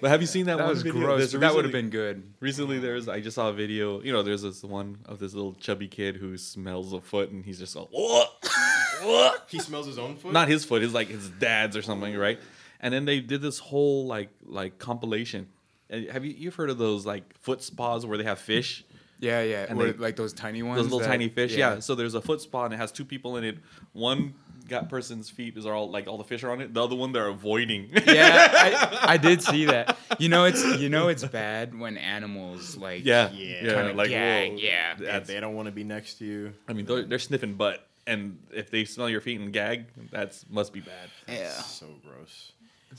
[0.00, 1.00] but have you seen that, That one was video?
[1.00, 1.18] gross.
[1.18, 2.22] There's but That would have been good.
[2.40, 4.00] Recently, there's I just saw a video.
[4.02, 7.44] You know, there's this one of this little chubby kid who smells a foot, and
[7.44, 8.30] he's just like, what,
[9.02, 9.46] what?
[9.48, 10.32] He smells his own foot.
[10.32, 10.82] Not his foot.
[10.82, 12.38] It's like his dad's or something, right?
[12.80, 15.48] And then they did this whole like like compilation.
[15.90, 18.84] And Have you you've heard of those like foot spas where they have fish?
[19.20, 19.66] Yeah, yeah.
[19.68, 20.76] And Where, they- like those tiny ones.
[20.76, 21.80] Those little that- tiny fish, yeah.
[21.80, 23.58] So there's a foot spa and it has two people in it.
[23.92, 24.34] One
[24.68, 26.72] got person's feet is all like all the fish are on it.
[26.74, 27.88] The other one they're avoiding.
[28.06, 29.96] yeah, I, I did see that.
[30.18, 33.64] You know, it's you know it's bad when animals like yeah, Yeah.
[33.64, 34.58] yeah, Kinda like gag, whoa.
[34.58, 34.94] yeah.
[34.94, 36.52] They, they don't want to be next to you.
[36.68, 40.44] I mean, they're, they're sniffing butt, and if they smell your feet and gag, that's
[40.50, 41.10] must be bad.
[41.26, 41.50] yeah.
[41.50, 42.52] So gross.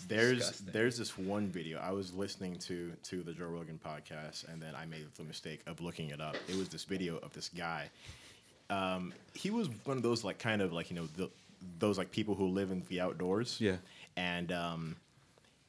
[0.08, 0.68] There's disgusting.
[0.72, 4.76] there's this one video I was listening to to the Joe Rogan podcast, and then
[4.76, 6.36] I made the mistake of looking it up.
[6.48, 7.90] It was this video of this guy.
[8.70, 11.30] Um, he was one of those like kind of like you know the,
[11.80, 13.58] those like people who live in the outdoors.
[13.60, 13.78] Yeah.
[14.18, 14.96] and um,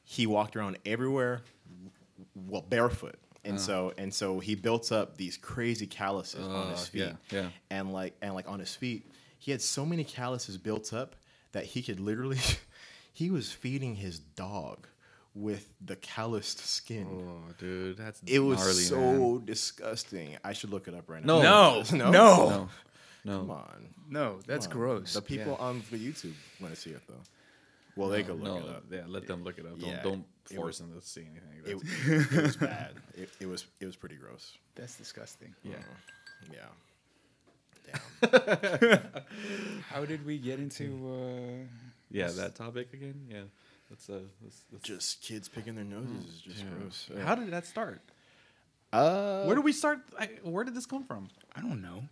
[0.03, 1.41] he walked around everywhere,
[2.35, 6.85] well barefoot, and so and so he built up these crazy calluses on his Uh,
[6.85, 6.99] feet.
[7.01, 7.49] yeah, yeah.
[7.69, 11.15] and like and like on his feet, he had so many calluses built up
[11.53, 12.39] that he could literally,
[13.13, 14.87] he was feeding his dog
[15.33, 17.07] with the calloused skin.
[17.09, 18.97] Oh, dude, that's It was gnarly, so
[19.37, 19.45] man.
[19.45, 20.37] disgusting.
[20.43, 21.41] I should look it up right now.
[21.41, 21.97] No, No?
[21.97, 22.69] no, no, no.
[23.25, 23.87] Come on.
[24.09, 24.39] no.
[24.47, 24.87] That's Come on.
[24.87, 25.13] gross.
[25.13, 25.65] The people Yeah.
[25.65, 27.13] on the YouTube want to see it though.
[27.95, 28.83] Well, they could look no, it up.
[28.89, 29.77] yeah, let them look it up.
[29.79, 31.59] Don't Yeah, don't it force was- them to see anything.
[31.65, 32.91] It, That's- it was bad.
[33.15, 34.57] It, it was it was pretty gross.
[34.75, 35.53] That's disgusting.
[35.63, 35.75] yeah.
[36.51, 36.69] Yeah.
[37.91, 38.01] Damn.
[39.89, 40.85] How did we get into?
[41.07, 41.65] uh
[42.09, 43.27] Yeah, that topic again.
[43.29, 43.43] Yeah,
[43.89, 46.65] that's uh, that's, that's just kids picking their noses is just yeah.
[46.79, 47.09] gross.
[47.23, 48.01] How did that start?
[48.93, 49.99] Uh, Where did we start?
[50.19, 51.29] I, where did this come from?
[51.55, 52.03] I don't know.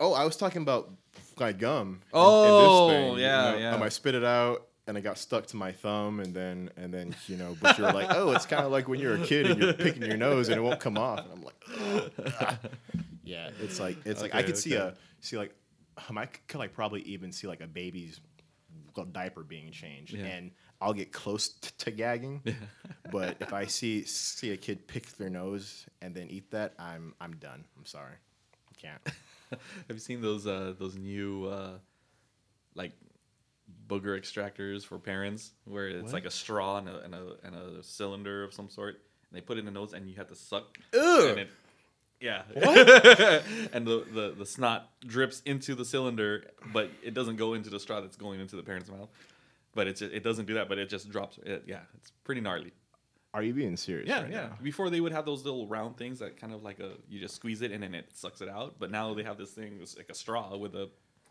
[0.00, 0.90] Oh, I was talking about
[1.38, 1.86] like gum.
[1.88, 3.74] and Oh, this thing, you yeah, know, yeah.
[3.74, 6.92] Um, I spit it out and it got stuck to my thumb, and then and
[6.92, 9.46] then you know, but you're like, oh, it's kind of like when you're a kid
[9.50, 12.56] and you're picking your nose and it won't come off, and I'm like, "Ugh."
[13.24, 14.88] yeah, it's like it's like I Okay, could see okay.
[14.88, 15.54] a see like
[16.08, 18.20] um, I could like probably even see like a baby's
[19.12, 20.24] diaper being changed, Yeah.
[20.26, 20.50] and
[20.80, 22.42] I'll get close t- to gagging.
[23.12, 27.14] but if I see see a kid pick their nose and then eat that, I'm
[27.20, 27.64] I'm done.
[27.76, 28.14] I'm sorry,
[28.70, 29.00] I can't.
[29.88, 31.72] Have you seen those uh, those new uh,
[32.74, 32.92] like
[33.88, 36.12] booger extractors for parents, where it's What?
[36.12, 38.94] like a straw and a, and a and a cylinder of some sort,
[39.30, 40.78] and they put it in the nose and you have to suck.
[40.94, 41.24] Ugh.
[41.30, 41.48] And it,
[42.20, 42.42] yeah.
[43.72, 47.80] and the, the the snot drips into the cylinder, but it doesn't go into the
[47.80, 49.08] straw that's going into the parent's mouth.
[49.74, 51.38] But it's it doesn't do that, but it just drops.
[51.44, 52.72] It, yeah, it's pretty gnarly.
[53.32, 54.08] Are you being serious?
[54.08, 54.40] Yeah, right yeah.
[54.40, 54.58] now?
[54.62, 57.36] Before they would have those little round things that kind of like a you just
[57.36, 58.76] squeeze it and then it sucks it out.
[58.78, 60.88] But now they have this thing, it's like a straw with a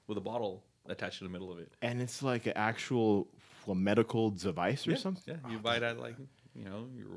[0.07, 1.71] with a bottle attached to the middle of it.
[1.81, 3.27] And it's like an actual
[3.65, 5.23] well, medical device or yeah, something.
[5.43, 6.15] Yeah, you buy it at like
[6.55, 7.07] you know your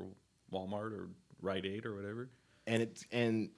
[0.51, 1.09] Walmart or
[1.41, 2.29] Rite Aid or whatever.
[2.67, 3.49] And it's and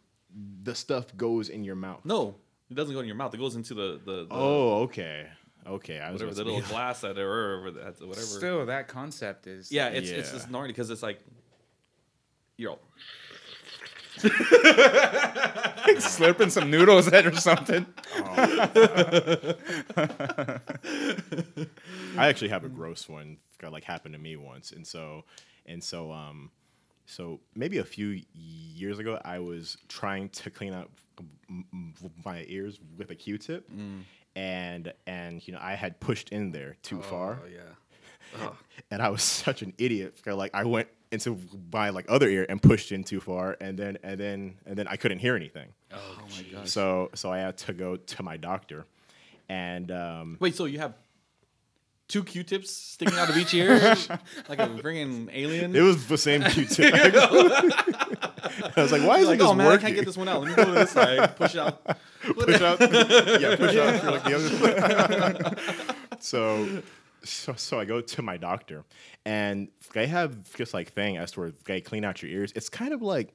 [0.64, 2.02] the stuff goes in your mouth.
[2.04, 2.36] No,
[2.70, 3.34] it doesn't go in your mouth.
[3.34, 5.28] It goes into the the, the Oh, okay.
[5.68, 6.00] Okay.
[6.00, 8.26] I was whatever about the little be- glass that or whatever that's whatever.
[8.26, 9.72] Still, that concept is.
[9.72, 11.20] yeah, it's it's just gnarly because it's like
[12.58, 12.80] you're all,
[15.96, 17.86] slurping some noodles at or something.
[22.18, 25.24] I actually have a gross one that like happened to me once, and so
[25.66, 26.52] and so um
[27.06, 30.90] so maybe a few years ago I was trying to clean out
[31.50, 31.94] m- m-
[32.24, 33.70] my ears with a Q-tip,
[34.36, 38.50] and and you know I had pushed in there too far, Oh yeah.
[38.92, 40.20] and I was such an idiot.
[40.24, 41.40] 'cause, Like I went into
[41.72, 44.88] my like other ear and pushed in too far, and then and then and then
[44.88, 45.70] I couldn't hear anything.
[45.94, 45.98] Oh,
[46.36, 46.70] my gosh.
[46.70, 48.86] So so I had to go to my doctor,
[49.48, 50.94] and um, Wait, so you have
[52.08, 53.80] two Q-tips sticking out of each ear,
[54.50, 55.76] like a freaking alien?
[55.76, 56.94] it was the same Q-tip.
[58.76, 60.42] I was like, why isn't like, this oh man, I can't get this one out.
[60.42, 61.84] Let me go to this side, push it out.
[62.22, 62.80] push out.
[63.42, 66.18] yeah, push out for like the other.
[66.20, 66.82] so,
[67.24, 68.84] so, so I go to my doctor,
[69.26, 72.52] and they have this like thing as to where they clean out your ears.
[72.56, 73.34] It's kind of like,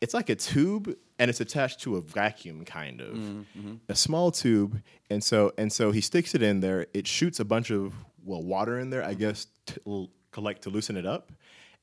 [0.00, 3.74] it's like a tube, and it's attached to a vacuum, kind of, mm-hmm, mm-hmm.
[3.88, 4.80] a small tube,
[5.10, 6.86] and so and so he sticks it in there.
[6.94, 7.94] It shoots a bunch of
[8.24, 11.32] well water in there, I guess, to collect to loosen it up,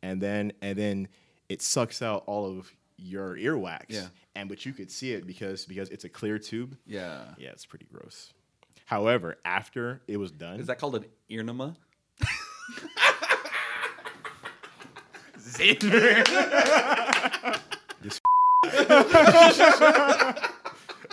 [0.01, 1.07] and then and then
[1.49, 3.85] it sucks out all of your earwax.
[3.89, 4.07] Yeah.
[4.35, 6.77] And but you could see it because because it's a clear tube.
[6.85, 7.21] Yeah.
[7.38, 8.33] Yeah, it's pretty gross.
[8.85, 11.75] However, after it was done, Is that called an earnema?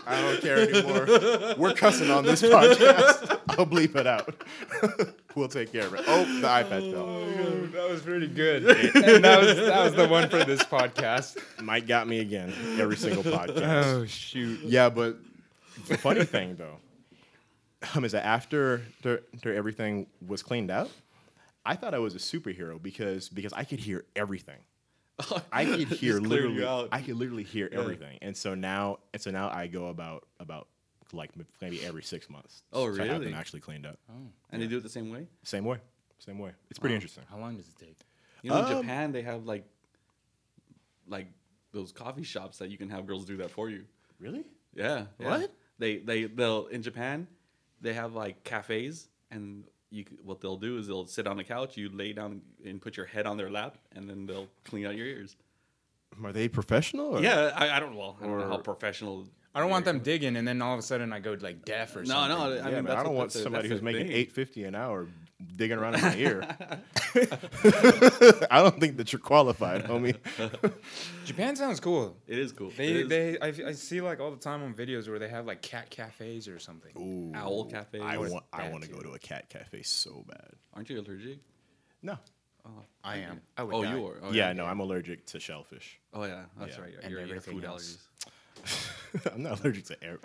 [0.06, 1.54] I don't care anymore.
[1.56, 3.40] We're cussing on this podcast.
[3.48, 4.34] I'll bleep it out.
[5.36, 6.02] we'll take care of it.
[6.06, 7.70] Oh, the iPad fell.
[7.72, 8.64] that was pretty good.
[8.94, 11.36] and that was that was the one for this podcast.
[11.62, 13.84] Mike got me again every single podcast.
[13.84, 14.60] Oh shoot.
[14.60, 15.16] Yeah, but
[15.88, 16.76] the funny thing though
[17.94, 20.90] um, is that after the, the everything was cleaned out,
[21.66, 24.58] I thought I was a superhero because because I could hear everything.
[25.52, 26.88] I could hear literally.
[26.90, 27.80] I could literally hear Yeah.
[27.80, 30.66] everything, and so now and so now I go about about
[31.14, 31.30] like
[31.60, 32.62] maybe every six months.
[32.72, 32.98] Oh, really?
[32.98, 33.98] to have them actually cleaned up.
[34.10, 34.14] Oh.
[34.50, 35.26] and they do it the same way.
[35.42, 35.78] Same way,
[36.18, 36.52] same way.
[36.70, 36.96] It's pretty Wow.
[36.96, 37.24] interesting.
[37.30, 37.96] How long does it take?
[38.42, 39.64] You know, in Um, Japan they have like,
[41.06, 41.28] like
[41.72, 43.84] those coffee shops that you can have girls do that for you.
[44.20, 44.44] Really?
[44.74, 45.06] Yeah.
[45.18, 45.28] yeah.
[45.28, 45.52] What?
[45.78, 47.26] They they they'll in Japan,
[47.80, 51.76] they have like cafes and you what they'll do is they'll sit on the couch,
[51.76, 54.94] you lay down and put your head on their lap, and then they'll clean out
[54.96, 55.36] your ears.
[56.22, 57.16] Are they professional?
[57.18, 57.20] Or?
[57.22, 59.26] Yeah, I, I don't well, I don't know how professional.
[59.54, 61.94] I don't want them digging, and then all of a sudden I go like deaf
[61.94, 62.38] or No, something.
[62.38, 63.80] no, I Yeah, mean, man, that's I don't what- want that's a- somebody that's who's
[63.80, 64.16] the making thing.
[64.16, 65.06] eight fifty an hour
[65.56, 66.42] digging around in my ear.
[68.50, 70.16] I don't think that you're qualified, homie.
[71.24, 72.16] Japan sounds cool.
[72.26, 72.70] It is cool.
[72.76, 75.28] They, It is they, I, I see like all the time on videos where they
[75.28, 76.92] have like cat cafes or something.
[76.98, 78.00] Ooh, Owl cafe.
[78.00, 78.44] I want.
[78.52, 78.96] I that want to too.
[78.96, 80.50] go to a cat cafe so bad.
[80.74, 81.38] Aren't you allergic?
[82.02, 82.18] No.
[82.66, 82.70] Oh,
[83.04, 83.40] I am.
[83.58, 83.94] I would oh, die.
[83.94, 84.14] you are.
[84.22, 86.00] Oh, yeah, no, I'm allergic to shellfish.
[86.14, 86.82] Oh yeah, that's Yeah.
[86.82, 86.94] right.
[87.02, 87.98] And You're, you have everything food else.
[88.64, 88.88] allergies.
[89.32, 90.18] I'm not allergic to air.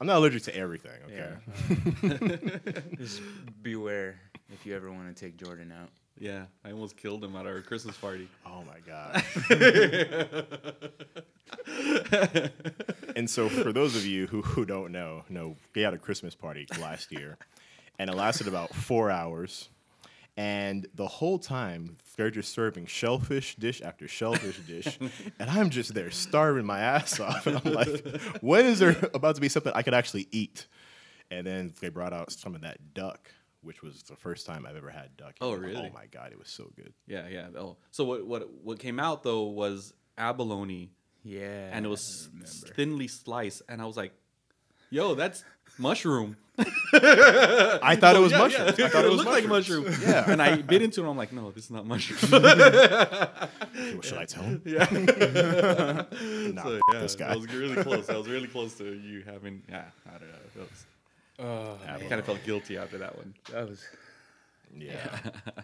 [0.00, 0.98] I'm not allergic to everything.
[1.06, 2.80] Okay.
[2.96, 3.20] Just
[3.62, 4.18] beware
[4.50, 5.90] if you ever want to take Jordan out.
[6.18, 8.28] Yeah, I almost killed him at our Christmas party.
[8.44, 9.24] Oh my god.
[13.16, 16.34] and so, for those of you who, who don't know, no, we had a Christmas
[16.34, 17.38] party last year,
[17.98, 19.70] and it lasted about four hours.
[20.36, 24.98] And the whole time, they're just serving shellfish dish after shellfish dish,
[25.38, 27.46] and I'm just there starving my ass off.
[27.46, 30.66] And I'm like, when is there about to be something I could actually eat?
[31.30, 33.30] And then they brought out some of that duck,
[33.62, 35.34] which was the first time I've ever had duck.
[35.40, 35.90] Oh, oh, really?
[35.90, 36.92] Oh my god, it was so good.
[37.06, 37.48] Yeah, yeah.
[37.58, 40.92] Oh, so what what what came out though was abalone,
[41.22, 41.70] Yeah.
[41.72, 42.30] and it was
[42.74, 44.12] thinly sliced, and I was like,
[44.90, 45.44] "Yo, that's
[45.78, 46.36] mushroom."
[46.92, 48.78] I thought it oh, was Yeah, mushrooms.
[48.78, 48.84] yeah.
[48.84, 49.88] I thought it was looked like mushrooms.
[49.88, 50.10] mushroom.
[50.10, 50.30] Yeah.
[50.30, 51.08] and I bit into it.
[51.10, 54.60] I'm like, "No, this is not mushroom." What should I tell him?
[54.66, 54.86] yeah.
[54.90, 57.32] Nah, so, yeah, this guy.
[57.32, 58.10] I was really close.
[58.10, 59.62] I was really close to you having.
[59.68, 60.34] Yeah, I don't know.
[60.56, 60.86] It was,
[61.42, 63.34] Oh, I kind of felt guilty after that one.
[63.50, 63.82] that was.
[64.76, 64.94] Yeah.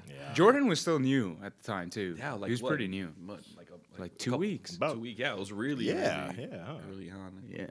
[0.08, 0.32] yeah.
[0.34, 2.16] Jordan was still new at the time too.
[2.18, 3.12] Yeah, like he was what, pretty new.
[3.26, 4.76] What, like a, Like a two couple- weeks.
[4.76, 5.20] About- two weeks.
[5.20, 5.84] Yeah, it was really.
[5.84, 6.74] Yeah, really, yeah, huh.
[6.90, 7.42] Early on.
[7.48, 7.66] Yeah.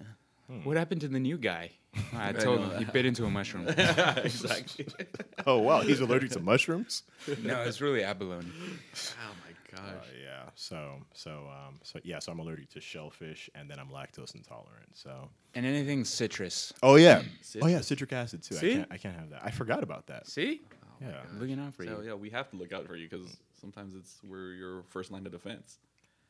[0.64, 1.72] What happened to the new guy?
[2.14, 2.70] I I told know.
[2.70, 3.68] him he bit into a mushroom.
[3.68, 4.88] exactly.
[5.48, 7.04] Oh wow, he's allergic to mushrooms.
[7.44, 8.52] no, it's really abalone.
[8.58, 10.06] oh my Uh, gosh.
[10.24, 10.44] yeah.
[10.56, 12.20] So so um so yeah.
[12.20, 14.90] So I'm allergic to shellfish, and then I'm lactose intolerant.
[14.94, 15.30] So.
[15.54, 16.74] And anything citrus.
[16.82, 17.22] Oh yeah.
[17.62, 18.56] Oh yeah, citric acid too.
[18.56, 18.72] See?
[18.72, 19.42] I can't I can't have that.
[19.44, 20.28] I forgot about that.
[20.28, 20.62] See?
[21.02, 21.22] Yeah.
[21.38, 22.08] Looking out for So you.
[22.08, 25.26] yeah, we have to look out for you because sometimes it's we're your first line
[25.26, 25.78] of defense.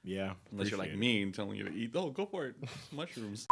[0.03, 0.33] Yeah.
[0.51, 2.55] Unless you're like appreciate me and telling you to eat, oh, go for it,
[2.91, 3.44] mushrooms.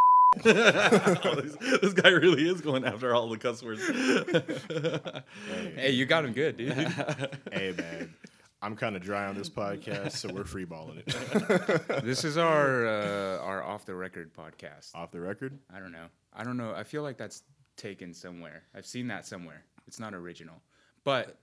[0.46, 3.82] Oh, this, this guy really is going after all the cuss words.
[3.88, 5.24] it.
[5.76, 6.74] Hey, you got him good, dude.
[7.52, 8.14] Hey man,
[8.62, 12.04] I'm kind of dry on this podcast, so we're freeballing it.
[12.04, 14.94] this is our uh, our off the record podcast.
[14.96, 15.58] Off the record.
[15.74, 16.06] I don't know.
[16.34, 16.74] I don't know.
[16.76, 17.44] I feel like that's
[17.78, 18.64] taken somewhere.
[18.76, 19.64] I've seen that somewhere.
[19.88, 20.62] It's not original,
[21.04, 21.38] but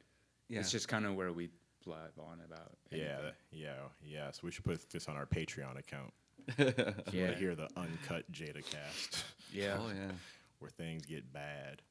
[0.49, 0.61] Yeah.
[0.61, 1.51] it's just kind of where we
[1.85, 2.73] blab on about.
[2.91, 4.31] Yeah, yeah, yeah.
[4.33, 6.13] So we should put this on our Patreon account.
[6.59, 6.73] Yeah.
[7.13, 9.77] You want to hear the uncut Jada cast, Yeah.
[9.81, 10.13] Oh yeah.
[10.59, 11.83] where things get bad,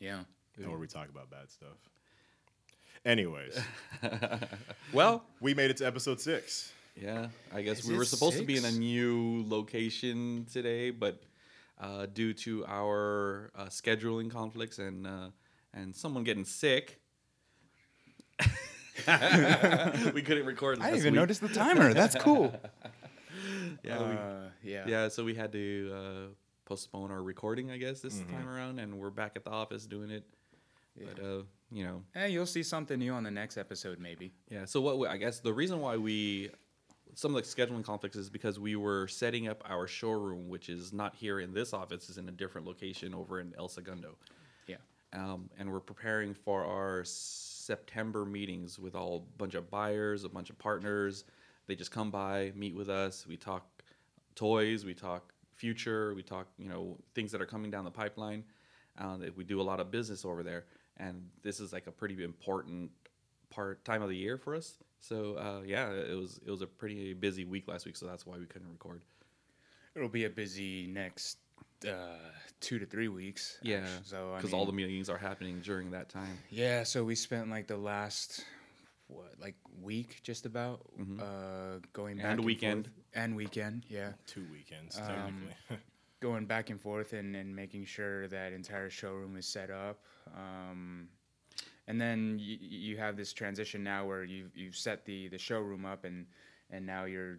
[0.00, 0.20] Yeah.
[0.58, 1.76] and where we talk about bad stuff.
[3.04, 3.58] Anyways,
[4.92, 6.72] Well, we made it to episode six.
[7.00, 11.22] Yeah, I guess Is we were supposed to be in a new location today, but
[11.78, 15.28] uh, due to our uh, scheduling conflicts and uh,
[15.74, 16.98] and someone getting sick,
[20.14, 20.78] we couldn't record.
[20.80, 21.20] I didn't even week.
[21.20, 21.92] notice the timer.
[21.92, 22.58] That's cool.
[23.82, 24.84] Yeah, we, Uh, yeah.
[24.86, 25.08] yeah.
[25.08, 28.32] So we had to uh, postpone our recording, I guess, this Mm-hmm.
[28.34, 30.24] time around, and we're back at the office doing it.
[30.98, 34.32] But uh, you know, Hey, you'll see something new on the next episode, maybe.
[34.48, 34.64] Yeah.
[34.64, 36.50] So what we, I guess the reason why we
[37.14, 40.92] some of the scheduling conflicts is because we were setting up our showroom, which is
[40.92, 44.16] not here in this office, is in a different location over in El Segundo.
[44.66, 44.76] Yeah.
[45.14, 50.50] Um, and we're preparing for our September meetings with all bunch of buyers, a bunch
[50.50, 51.24] of partners.
[51.66, 53.26] They just come by, meet with us.
[53.26, 53.66] We talk
[54.34, 58.44] toys, we talk future, we talk you know things that are coming down the pipeline.
[58.98, 60.64] Uh, we do a lot of business over there,
[60.96, 62.90] and this is like a pretty important
[63.50, 64.78] part time of the year for us.
[65.00, 68.24] So uh, yeah, it was it was a pretty busy week last week, so that's
[68.26, 69.02] why we couldn't record.
[69.94, 71.38] It'll be a busy next
[71.86, 72.18] uh,
[72.60, 73.58] two to three weeks.
[73.62, 76.38] Yeah, actu- So because all the meetings are happening during that time.
[76.50, 76.82] yeah.
[76.84, 78.44] So we spent like the last
[79.08, 80.80] what like week just about
[81.20, 82.86] uh, going back And weekend.
[82.86, 82.96] forth.
[83.14, 85.76] and weekend yeah Two weekends, Um, technically.
[86.20, 90.02] going back and forth and, and making sure that entire showroom is set up.
[90.34, 91.08] Um,
[91.86, 95.84] and then you, you have this transition now where you've, you've set the, the showroom
[95.84, 96.26] up and,
[96.70, 97.38] and now you're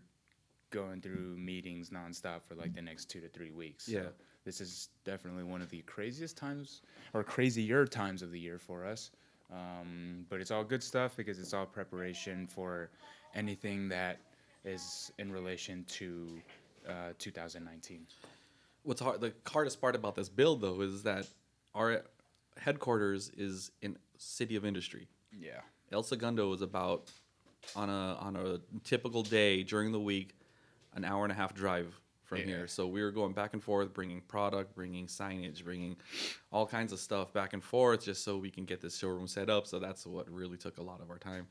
[0.69, 3.89] going through meetings nonstop for like the next two to three weeks.
[3.89, 4.01] Yeah.
[4.03, 4.09] So
[4.45, 6.81] this is definitely one of the craziest times
[7.13, 9.11] or crazier times of the year for us.
[9.51, 12.89] Um, but it's all good stuff because it's all preparation for
[13.33, 14.19] anything that
[14.65, 16.27] is in relation to
[16.87, 18.05] uh, 2019.
[18.83, 21.27] What's hard, the hardest part about this build though is that
[21.73, 22.03] our
[22.57, 25.07] headquarters is in City of Industry.
[25.31, 25.61] Yeah.
[25.91, 27.09] El Segundo is about
[27.75, 30.35] on a on a typical day during the week,
[30.93, 32.45] an hour and a half drive from Yeah.
[32.45, 32.67] here.
[32.67, 35.95] So we were going back and forth, bringing product, bringing signage, bringing
[36.51, 39.49] all kinds of stuff back and forth, just so we can get this showroom set
[39.49, 39.65] up.
[39.65, 41.47] So that's what really took a lot of our time.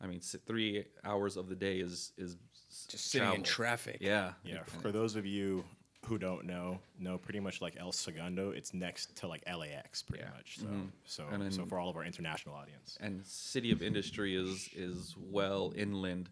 [0.00, 2.36] I mean, three hours of the day is is
[2.70, 3.98] s- Just sitting in traffic.
[4.00, 5.64] Yeah, yeah, for those of you
[6.06, 10.24] who don't know, know pretty much like El Segundo, it's next to like LAX, pretty
[10.24, 10.30] Yeah.
[10.30, 10.58] much.
[10.58, 12.96] So, so, then- so for all of our international audience.
[13.00, 16.30] and City of Industry is is well inland,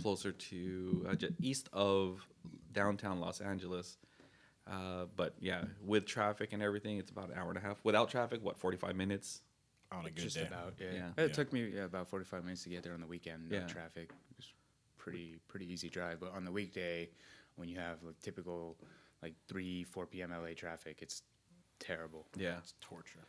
[0.00, 2.24] closer to uh, ju- east of
[2.72, 3.96] downtown Los Angeles.
[4.66, 7.78] Uh, but yeah, with traffic and everything, it's about an hour and a half.
[7.84, 9.40] Without traffic, what forty five minutes?
[9.90, 10.46] on a good Just day.
[10.46, 10.92] about, yeah.
[10.92, 11.24] Yeah.
[11.24, 11.32] It Yeah.
[11.32, 13.48] took me yeah, about 45 minutes to get there on the weekend.
[13.48, 13.66] No Yeah.
[13.68, 14.10] traffic.
[14.10, 14.52] It was
[14.98, 16.20] pretty pretty easy drive.
[16.20, 17.08] But on the weekday,
[17.56, 18.76] when you have like typical
[19.22, 20.30] like 3, 4 p.m.
[20.30, 21.22] LA traffic, it's
[21.78, 22.26] terrible.
[22.36, 23.24] Yeah, It's torture.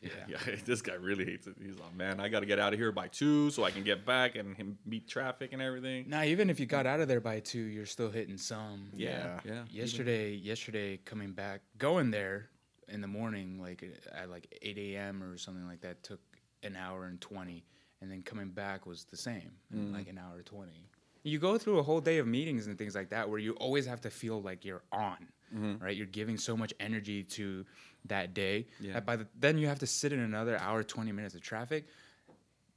[0.00, 0.10] Yeah.
[0.28, 0.56] yeah.
[0.64, 1.56] This guy really hates it.
[1.62, 3.82] He's like, man, I got to get out of here by two so I can
[3.82, 6.06] get back and him beat traffic and everything.
[6.08, 8.90] Now, even if you got out of there by 2, you're still hitting some.
[8.94, 9.52] Yeah, Yeah.
[9.52, 9.62] yeah.
[9.70, 12.50] Yesterday, yesterday coming back, going there
[12.88, 15.22] in the morning, like at like 8 a.m.
[15.22, 16.20] or something like that, took
[16.62, 17.64] an hour and 20,
[18.00, 19.94] and then coming back was the same, in mm-hmm.
[19.94, 20.70] like an hour 20.
[21.22, 23.86] You go through a whole day of meetings and things like that where you always
[23.86, 25.82] have to feel like you're on, Mm-hmm.
[25.84, 25.96] right?
[25.96, 27.64] You're giving so much energy to
[28.06, 28.94] that day Yeah.
[28.94, 31.86] that by the, then you have to sit in another hour 20 minutes of traffic.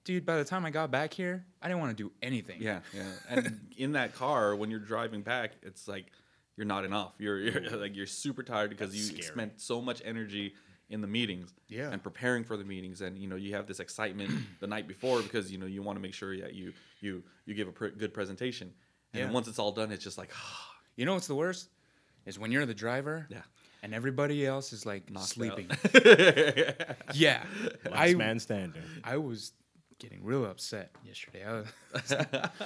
[0.05, 2.61] Dude, by the time I got back here, I didn't want to do anything.
[2.61, 3.03] Yeah, yeah.
[3.29, 6.07] And in that car, when you're driving back, it's like
[6.57, 7.13] you're not enough.
[7.19, 9.33] You're, you're like you're super tired because That's you scary.
[9.33, 10.55] spent so much energy
[10.89, 11.89] in the meetings Yeah.
[11.89, 15.21] and preparing for the meetings, and you know you have this excitement the night before
[15.21, 17.87] because you know you want to make sure that you you you give a pr-
[17.87, 18.73] good presentation.
[19.13, 19.31] And Yeah.
[19.31, 20.31] once it's all done, it's just like
[20.97, 21.69] You know what's the worst?
[22.25, 23.41] Is when you're the driver yeah,
[23.81, 25.69] and everybody else is like knocked sleeping.
[27.13, 27.43] yeah.
[27.85, 28.81] Last I, man standing.
[29.03, 29.51] I was
[29.99, 31.43] getting real upset yesterday.
[31.45, 32.15] I was,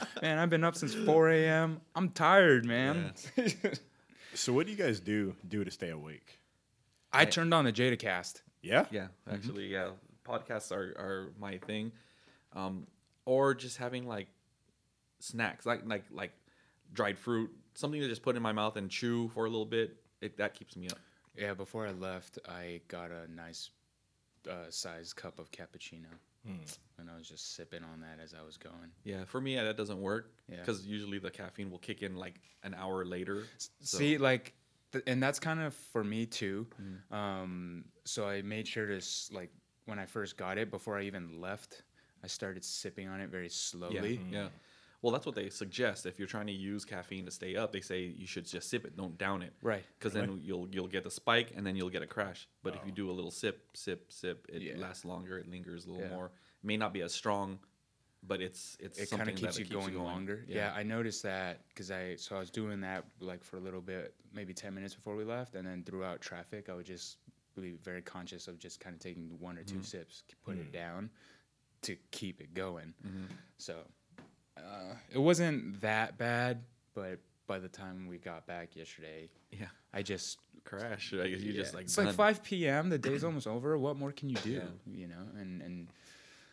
[0.21, 1.81] man, I've been up since 4 a.m.
[1.95, 3.13] I'm tired, man.
[4.33, 6.37] So what do you guys do do to stay awake?
[7.11, 8.41] I turned on the Jadacast.
[8.61, 8.85] Yeah.
[8.91, 9.89] Yeah, actually, yeah.
[10.27, 11.91] Podcasts are, are my thing,
[12.53, 12.85] um,
[13.25, 14.27] or just having like
[15.19, 16.31] snacks, like like like
[16.93, 19.97] dried fruit, something to just put in my mouth and chew for a little bit.
[20.19, 20.97] It, that keeps me up.
[21.37, 23.69] Yeah, before I left, I got a nice
[24.49, 26.07] uh, sized cup of cappuccino.
[26.97, 28.89] And I was just sipping on that as I was going.
[29.03, 30.55] Yeah, for me, yeah, that doesn't work Yeah.
[30.59, 33.43] because usually the caffeine will kick in like an hour later.
[33.79, 34.53] So, See, like,
[34.93, 36.65] th- and that's kind of for me too.
[36.81, 37.13] Mm-hmm.
[37.13, 39.51] Um, so I made sure to s- like
[39.87, 41.83] when I first got it, before I even left,
[42.23, 44.21] I started sipping on it very yeah, slowly.
[44.31, 44.47] yeah.
[45.01, 46.05] Well, that's what they suggest.
[46.05, 48.83] If you're trying to use caffeine to stay up, they say you should just sip
[48.83, 49.53] it, don't down it.
[49.61, 49.83] Right.
[49.97, 52.47] Because then you'll you'll get the spike and then you'll get a crash.
[52.63, 52.95] But if you oh.
[52.95, 54.77] do a little sip, sip, sip, it Yeah.
[54.77, 55.37] lasts longer.
[55.37, 56.15] It lingers a little Yeah.
[56.15, 56.31] more.
[56.63, 57.59] May not be as strong,
[58.23, 60.43] but it's it's It something kind of keeps, you, it going longer.
[60.47, 60.73] Yeah.
[60.75, 64.15] I noticed that because I so I was doing that like for a little bit,
[64.33, 67.17] maybe ten minutes before we left, and then throughout traffic, I would just
[67.61, 69.83] be very conscious of just kind of taking one or 2 mm-hmm.
[69.83, 70.71] sips, put it mm-hmm.
[70.71, 71.09] down
[71.81, 72.93] to keep it going.
[73.05, 73.25] Mm-hmm.
[73.57, 73.75] So
[74.57, 79.67] uh, it wasn't that bad, but by the time we got back yesterday, Yeah.
[79.93, 81.13] I just Crash.
[81.13, 82.89] Like, you just like it's like 5 p.m.
[82.89, 83.77] The day's almost over.
[83.77, 84.51] What more can you do?
[84.51, 84.61] Yeah.
[84.91, 85.87] You know, and and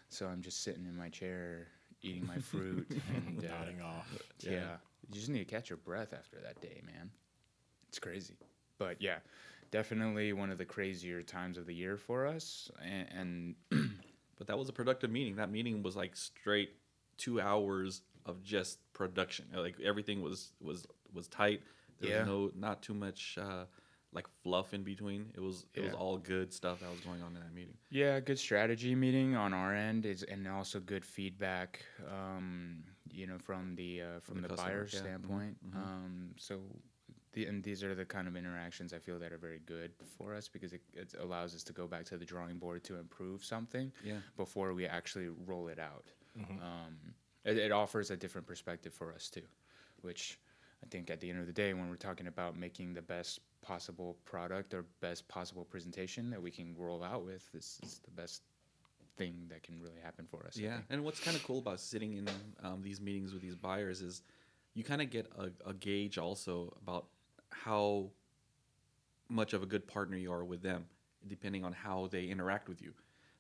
[0.08, 1.66] so I'm just sitting in my chair
[2.00, 4.06] eating my fruit and uh, Nodding off.
[4.40, 4.50] yeah.
[4.52, 4.76] Yeah.
[5.08, 7.10] you just need to catch your breath after that day, man.
[7.88, 8.36] It's crazy,
[8.78, 9.16] but yeah,
[9.72, 12.70] definitely one of the crazier times of the year for us.
[12.80, 13.90] And, and
[14.36, 15.36] But that was a productive meeting.
[15.36, 16.70] That meeting was like straight
[17.16, 19.46] two hours of just production.
[19.54, 21.62] Like everything was was was tight.
[22.00, 22.18] There Yeah.
[22.20, 23.64] was no not too much uh,
[24.12, 25.30] like fluff in between.
[25.34, 27.76] It was it was all good stuff that was going on in that meeting.
[27.90, 31.84] yeah, good strategy meeting on our end is, and also good feedback.
[32.10, 34.98] Um, you know, from the uh, from, the the, buyer yeah.
[34.98, 35.56] Mhm, standpoint.
[35.74, 36.60] Um, so.
[37.32, 40.36] The, and these are the kind of interactions I feel that are very good for
[40.36, 43.44] us because it, it allows us to go back to the drawing board to improve
[43.44, 44.18] something Yeah.
[44.36, 46.12] before we actually roll it out.
[46.36, 47.14] Um,
[47.44, 49.42] it, it offers a different perspective for us too,
[50.02, 50.38] which
[50.82, 53.40] I think at the end of the day, when we're talking about making the best
[53.62, 58.10] possible product or best possible presentation that we can roll out with, this is the
[58.10, 58.42] best
[59.16, 60.56] thing that can really happen for us.
[60.56, 62.28] Yeah, and what's kind of cool about sitting in
[62.62, 64.22] um, these meetings with these buyers is
[64.74, 67.06] you kind of get a, a gauge also about
[67.50, 68.10] how
[69.28, 70.84] much of a good partner you are with them,
[71.28, 72.92] depending on how they interact with you.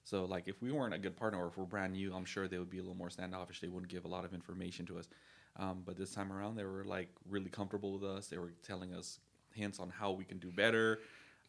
[0.04, 2.46] So, like, if we weren't a good partner or if we're brand new, I'm sure
[2.46, 3.60] they would be a little more standoffish.
[3.60, 5.08] They wouldn't give a lot of information to us.
[5.56, 8.26] Um, but this time around, they were like really comfortable with us.
[8.26, 9.18] They were telling us
[9.54, 11.00] hints on how we can do better.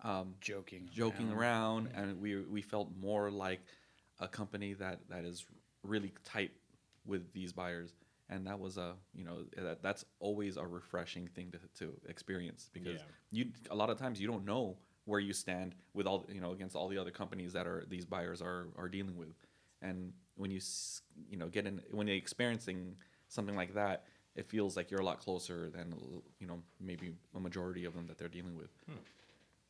[0.03, 3.61] Um, joking, joking around, and we we felt more like
[4.19, 5.45] a company that that is
[5.83, 6.51] really tight
[7.05, 7.95] with these buyers,
[8.29, 12.69] and that was a you know that, that's always a refreshing thing to, to experience
[12.73, 13.05] because Yeah.
[13.31, 16.51] you a lot of times you don't know where you stand with all you know
[16.51, 19.35] against all the other companies that are these buyers are are dealing with,
[19.81, 20.59] and when you
[21.29, 22.95] you know get in when you're experiencing
[23.27, 24.03] something like that.
[24.35, 25.95] It feels like you're a lot closer than
[26.39, 28.69] you know maybe a majority of them that they're dealing with.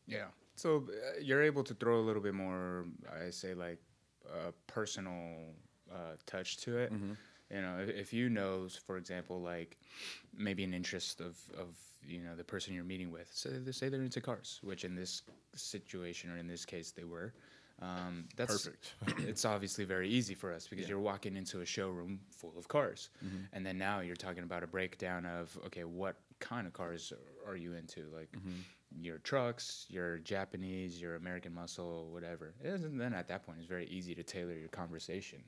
[0.08, 0.26] Yeah.
[0.56, 3.80] So uh, you're able to throw a little bit more, I say, like
[4.28, 5.54] uh, personal
[5.92, 6.92] uh, touch to it.
[7.52, 9.78] You know, if, if you know, for example, like
[10.36, 11.76] maybe an interest of, of
[12.08, 13.30] you know the person you're meeting with.
[13.34, 15.24] Say they say they're into cars, which in this
[15.56, 17.34] situation or in this case they were.
[17.82, 18.94] Um, that's Perfect.
[19.28, 23.10] it's obviously very easy for us because you're walking into a showroom full of cars,
[23.54, 27.12] and then now you're talking about a breakdown of okay, what kind of cars
[27.46, 28.04] are you into?
[28.16, 28.30] Like
[28.98, 32.54] your trucks, your Japanese, your American muscle, whatever.
[32.64, 35.44] And then at that point, it's very easy to tailor your conversation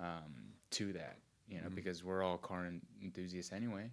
[0.00, 0.32] um,
[0.70, 2.66] to that, you know, because we're all car
[3.02, 3.88] enthusiasts anyway.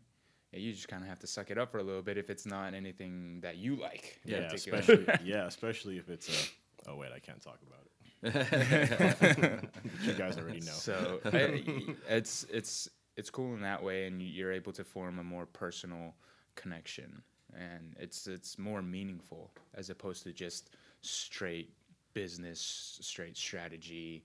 [0.56, 2.30] Yeah, you just kind of have to suck it up for a little bit if
[2.30, 4.20] it's not anything that you like.
[4.24, 4.80] Yeah, particular.
[4.80, 6.90] especially yeah, especially if it's a.
[6.92, 7.92] Oh wait, I can't talk about it.
[10.04, 10.72] you guys already know.
[10.72, 11.64] So I-
[12.10, 16.16] it's it's it's cool in that way, and you're able to form a more personal
[16.56, 17.22] connection,
[17.54, 20.70] and it's it's more meaningful as opposed to just
[21.02, 21.74] straight
[22.14, 24.24] business, straight strategy.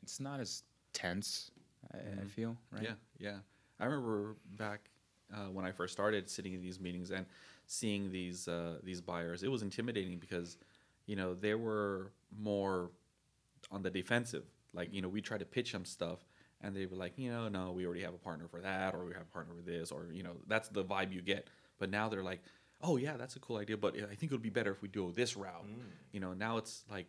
[0.00, 1.50] It's not as tense.
[1.92, 2.26] I, I mm-hmm.
[2.28, 2.84] feel right.
[2.84, 3.36] Yeah, yeah.
[3.80, 4.91] I remember back
[5.32, 7.26] uh, when I first started sitting in these meetings and
[7.66, 9.42] seeing these uh, these buyers.
[9.42, 10.56] It was intimidating because,
[11.06, 12.90] you know, they were more
[13.70, 14.44] on the defensive.
[14.74, 16.24] Like, you know, we tried to pitch them stuff,
[16.62, 19.04] and they were like, you know, no, we already have a partner for that, or
[19.04, 21.48] we have a partner for this, or you know, that's the vibe you get.
[21.78, 22.42] But now they're like,
[22.82, 24.88] oh yeah, that's a cool idea, but I think it would be better if we
[24.88, 25.66] do this route.
[26.12, 27.06] You know, now it's like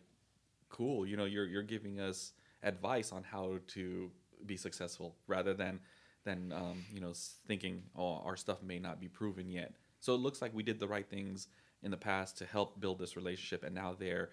[0.74, 2.32] cool you know you're you're giving us
[2.64, 4.10] advice on how to
[4.46, 5.78] be successful rather than
[6.24, 7.12] than um, you know
[7.46, 9.74] thinking oh our stuff may not be proven yet.
[10.00, 11.48] So it looks like we did the right things
[11.82, 14.30] in the past to help build this relationship and now they're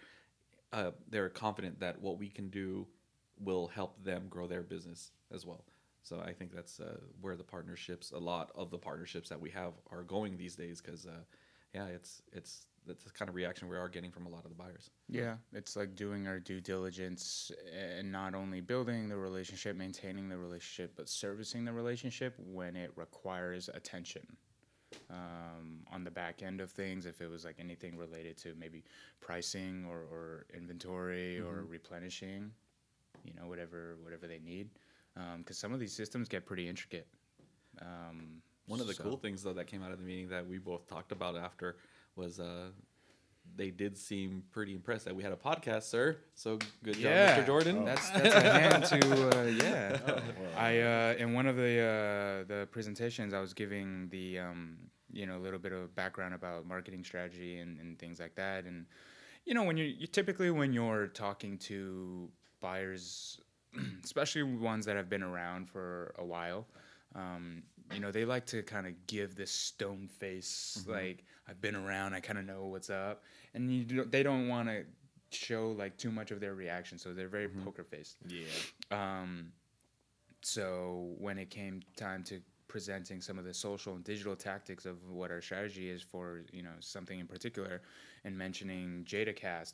[0.73, 2.87] uh, they're confident that what we can do
[3.39, 5.65] will help them grow their business as well.
[6.03, 9.49] So i think that's uh, where the partnerships a lot of the partnerships that we
[9.51, 11.23] have are going these days because uh,
[11.73, 14.49] yeah it's it's that's the kind of reaction we are getting from a lot of
[14.49, 17.51] the buyers Yeah, it's like doing our due diligence
[17.97, 22.91] and not only building the relationship, maintaining the relationship, but servicing the relationship when it
[22.95, 24.25] requires attention.
[25.09, 28.83] Um, on the back end of things, if it was like anything related to maybe
[29.21, 32.51] pricing or, or inventory or replenishing,
[33.23, 34.69] you know, whatever whatever they need,
[35.37, 37.07] because some of these systems get pretty intricate.
[37.81, 40.45] Um, One of the so- cool things though that came out of the meeting that
[40.45, 41.77] we both talked about after
[42.15, 42.69] was uh
[43.55, 46.17] they did seem pretty impressed that we had a podcast, sir.
[46.35, 47.45] So good job, Mr.
[47.45, 47.85] Jordan.
[47.85, 49.97] That's that's a hand to uh, yeah.
[50.07, 50.21] well.
[50.57, 54.77] I uh, in one of the uh, the presentations I was giving the um,
[55.11, 58.65] you know a little bit of background about marketing strategy and, and things like that,
[58.65, 58.85] and
[59.45, 62.29] you know when you you typically when you're talking to
[62.61, 63.39] buyers,
[64.03, 66.67] especially ones that have been around for a while.
[67.13, 71.75] Um, you know, they like to kind of give this stone face, like I've been
[71.75, 73.23] around, I kind of know what's up,
[73.53, 74.83] and you don't, they don't want to
[75.31, 78.17] show like too much of their reaction, so they're very poker faced.
[78.27, 78.45] Yeah.
[78.91, 79.51] Um,
[80.41, 84.95] so when it came time to presenting some of the social and digital tactics of
[85.09, 87.81] what our strategy is for, you know, something in particular,
[88.23, 89.73] and mentioning JadaCast,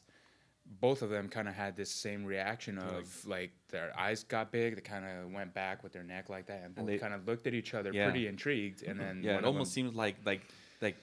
[0.80, 4.75] both of them kind of had this same reaction of like their eyes got big,
[4.75, 7.25] they kind of went back with their neck like that, and both they- kind of
[7.27, 8.06] looked at each other Yeah.
[8.10, 10.41] pretty intrigued, and then yeah, it almost them- seems like like
[10.82, 10.95] like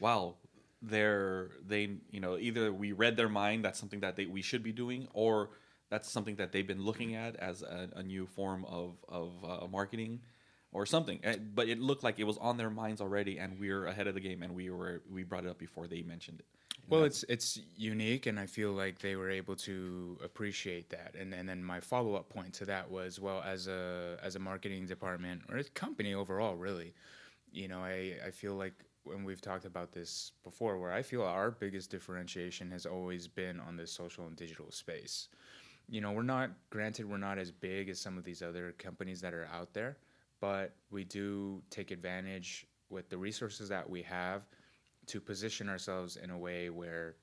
[0.00, 0.34] wow,
[0.82, 4.62] they're they you know either we read their mind that's something that they we should
[4.62, 5.50] be doing or
[5.90, 9.66] that's something that they've been looking at as a, a new form of of uh,
[9.68, 10.20] marketing.
[10.70, 11.18] or something.
[11.24, 14.06] Uh, But it looked like it was on their minds already, and we were ahead
[14.06, 16.46] of the game, and we were we brought it up before they mentioned it.
[16.90, 21.14] And Well, it's it's unique, and I feel like they were able to appreciate that.
[21.18, 24.38] And and then my follow up point to that was, well, as a as a
[24.38, 26.94] marketing department or a company overall, really,
[27.52, 28.74] you know, I I feel like
[29.04, 33.60] when we've talked about this before, where I feel our biggest differentiation has always been
[33.60, 35.28] on the social and digital space.
[35.88, 39.20] You know, we're not granted we're not as big as some of these other companies
[39.22, 39.98] that are out there,
[40.40, 44.46] but we do take advantage with the resources that we have
[45.08, 47.16] to position ourselves in a way where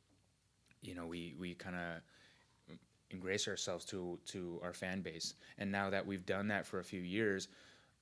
[0.81, 2.77] you know we we kind of
[3.11, 5.35] embrace ourselves to to our fan base.
[5.57, 7.47] And now that we've done that for a few years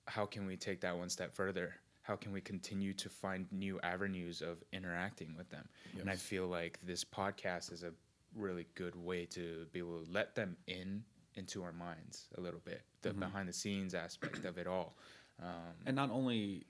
[0.08, 1.76] how can we take that one step further?
[2.02, 5.68] How can we continue to find new avenues of interacting with them?
[6.00, 7.92] And i feel like this podcast is a
[8.36, 11.04] really good way to be able to let them in
[11.36, 14.96] into our minds a little bit the behind the scenes aspect of it all.
[15.42, 16.66] Um, and not only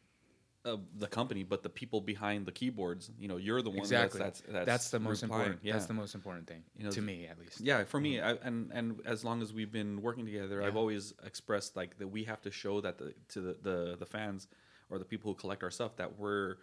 [0.65, 3.12] uh, the company, but the people behind the keyboards.
[3.19, 5.41] You know, you're the one exactly that's that's, that's, the most replying.
[5.41, 5.73] important Yeah.
[5.73, 8.34] that's the most important thing You know, to me at least Yeah, for me, I,
[8.34, 12.23] and and as long as we've been working together, I've always expressed like that we
[12.26, 14.47] have to show that the, to the, the the fans
[14.89, 16.56] or the people who collect our stuff that we're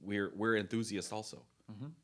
[0.00, 1.42] we're we're enthusiasts also,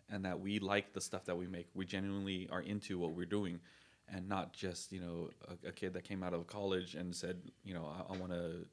[0.09, 1.69] and that we like the stuff that we make.
[1.75, 3.61] We genuinely are into what we're doing,
[4.09, 7.41] and not just you know a, a kid that came out of college and said
[7.65, 8.67] you know I, I want to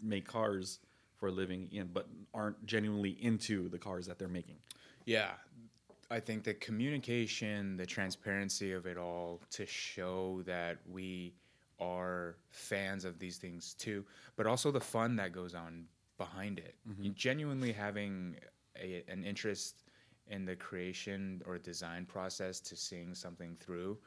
[0.00, 0.80] make cars
[1.16, 4.56] for a living, in, but aren't genuinely into the cars that they're making.
[5.04, 5.30] Yeah.
[6.10, 11.34] I think the communication, the transparency of it all to show that we
[11.80, 14.04] are fans of these things too,
[14.36, 15.86] but also the fun that goes on
[16.18, 16.74] behind it.
[17.00, 18.36] You genuinely having
[18.80, 19.82] a, an interest
[20.28, 23.98] in the creation or design process to seeing something through.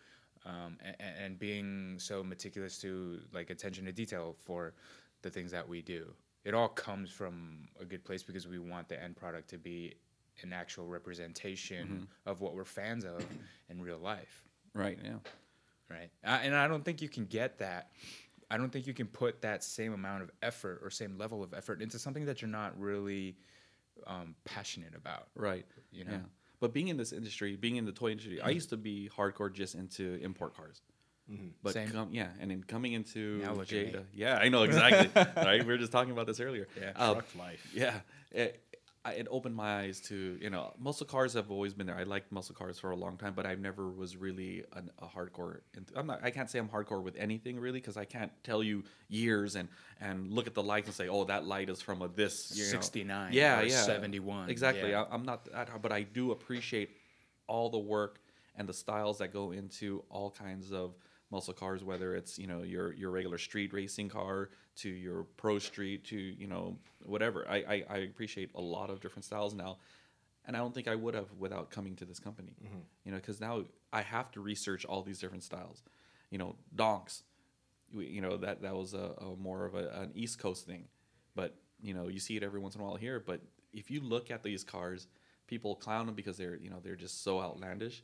[0.45, 4.75] Um, and, and being so meticulous to like attention to detail for
[5.21, 6.13] the things that we do.
[6.45, 9.95] It all comes from a good place because we want the end product to be
[10.43, 13.25] an actual representation of what we're fans of
[13.69, 14.97] in real life, Right.
[15.03, 15.15] Yeah.
[15.89, 16.09] right?
[16.23, 17.89] I, and I don't think you can get that.
[18.49, 21.53] I don't think you can put that same amount of effort or same level of
[21.53, 23.35] effort into something that you're not really
[24.05, 25.27] um, passionate about.
[25.35, 25.65] Right.
[25.91, 26.11] You know?
[26.11, 26.19] Yeah.
[26.59, 29.51] But being in this industry, being in the toy industry, I used to be hardcore
[29.51, 30.81] just into import cars.
[31.61, 32.07] But Same.
[32.11, 33.91] yeah, and then coming into Now look at me.
[33.91, 35.09] Jada, yeah, I know exactly.
[35.35, 36.67] right, we were just talking about this earlier.
[36.79, 36.91] Yeah.
[36.95, 37.67] Uh, Truck life.
[37.73, 37.99] yeah,
[38.31, 38.61] it,
[39.03, 41.97] I- it opened my eyes to you know muscle cars have always been there.
[41.97, 45.05] I liked muscle cars for a long time, but I never was really an, a
[45.05, 45.59] hardcore.
[45.95, 46.19] I'm not.
[46.23, 49.67] I can't say I'm hardcore with anything really because I can't tell you years and
[50.01, 52.63] and look at the lights and say, oh, that light is from a this you
[52.63, 54.91] 69 Yeah, or yeah, 71, Exactly.
[54.91, 55.03] yeah.
[55.03, 56.89] I, I'm not that, but I do appreciate
[57.47, 58.19] all the work
[58.57, 60.95] and the styles that go into all kinds of
[61.31, 65.59] muscle cars whether it's you know your your regular street racing car to your pro
[65.59, 67.45] street to you know whatever.
[67.49, 69.77] I, I i appreciate a lot of different styles now
[70.45, 72.55] and i don't think i would have without coming to this company.
[72.63, 72.79] Mm-hmm.
[73.03, 75.83] You know because now i have to research all these different styles.
[76.29, 77.23] You know donks
[77.93, 80.85] we, you know that that was a, a more of a, an east coast thing.
[81.35, 83.41] But you know you see it every once in a while here but
[83.73, 85.07] if you look at these cars
[85.47, 88.03] people clown them because they're you know they're just so outlandish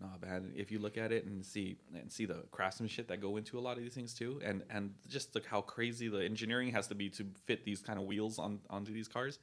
[0.00, 3.36] no man if you look at it and see and see the craftsmanship that go
[3.36, 6.70] into a lot of these things too and and just like how crazy the engineering
[6.70, 9.38] has to be to fit these kind of wheels on onto these cars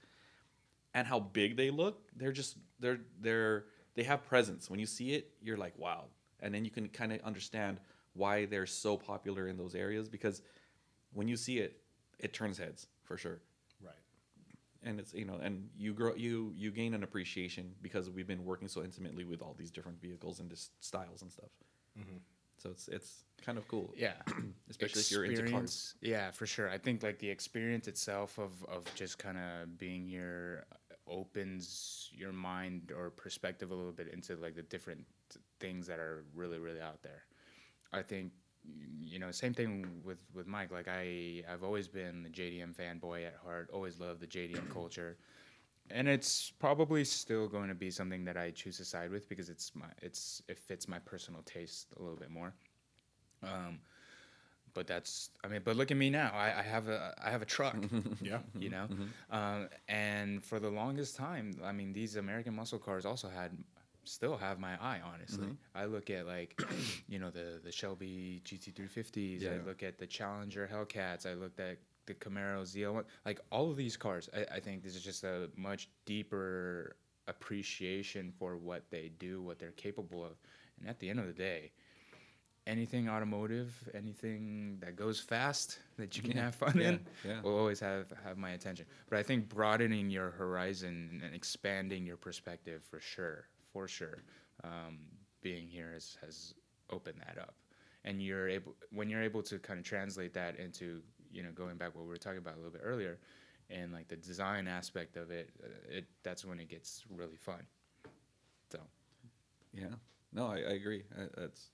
[0.94, 3.66] and how big they look they're just they're they're
[3.96, 6.06] they have presence when you see it you're like wow
[6.40, 7.80] and then you can kind of understand
[8.14, 10.42] why they're so popular in those areas because
[11.14, 11.82] when you see it
[12.20, 13.40] it turns heads for sure.
[14.84, 18.46] And it's you know and you grow you you gain an appreciation because we've been
[18.46, 21.50] working so intimately with all these different vehicles and just styles and stuff
[22.00, 22.18] mm-hmm.
[22.58, 24.14] so it's it's kind of cool Yeah.
[24.70, 26.70] especially if you're into cars Experience- Yeah, for sure.
[26.70, 30.66] I think like the experience itself of, of just kind of being here
[31.08, 35.06] opens your mind or perspective a little bit into like the different
[35.60, 37.24] things that are really, really out there.
[37.94, 38.32] I think,
[39.00, 40.72] you know, same thing with, with Mike.
[40.72, 45.18] Like I, I've always been the JDM fanboy at heart, always loved the JDM culture.
[45.90, 49.50] And it's probably still going to be something that I choose to side with because
[49.50, 52.54] it's my, it's, it fits my personal taste a little bit more.
[53.42, 53.80] Um,
[54.78, 56.32] but that's I mean, but look at me now.
[56.36, 57.76] I, I have a I have a truck,
[58.22, 58.40] Yeah.
[58.60, 58.88] you know,
[59.32, 63.58] um, and for the longest time, I mean, these American muscle cars also had
[64.08, 65.00] still have my eye.
[65.04, 65.78] Honestly, mm-hmm.
[65.78, 66.62] I look at like
[67.08, 69.42] you know the the Shelby GT350s.
[69.42, 69.52] Yeah.
[69.52, 71.26] I look at the Challenger Hellcats.
[71.26, 73.04] I looked at the Camaro ZL1.
[73.26, 76.96] Like all of these cars, I, I think this is just a much deeper
[77.28, 80.32] appreciation for what they do, what they're capable of,
[80.80, 81.72] and at the end of the day
[82.68, 87.42] anything automotive, anything that goes fast that you can Yeah, have fun yeah, in, yeah.
[87.42, 88.86] will always have have my attention.
[89.10, 94.24] But I think broadening your horizon and expanding your perspective for sure, for sure,
[94.64, 94.98] um,
[95.44, 96.56] being here has has
[96.90, 97.54] opened that up.
[98.06, 101.78] And you're able when you're able to kind of translate that into you know going
[101.78, 103.20] back what we were talking about a little bit earlier,
[103.70, 107.62] and like the design aspect of it, uh, it that's when it gets really fun.
[108.72, 108.80] So
[109.74, 109.96] Yeah.
[110.34, 111.04] No, I, I agree.
[111.16, 111.70] I, that's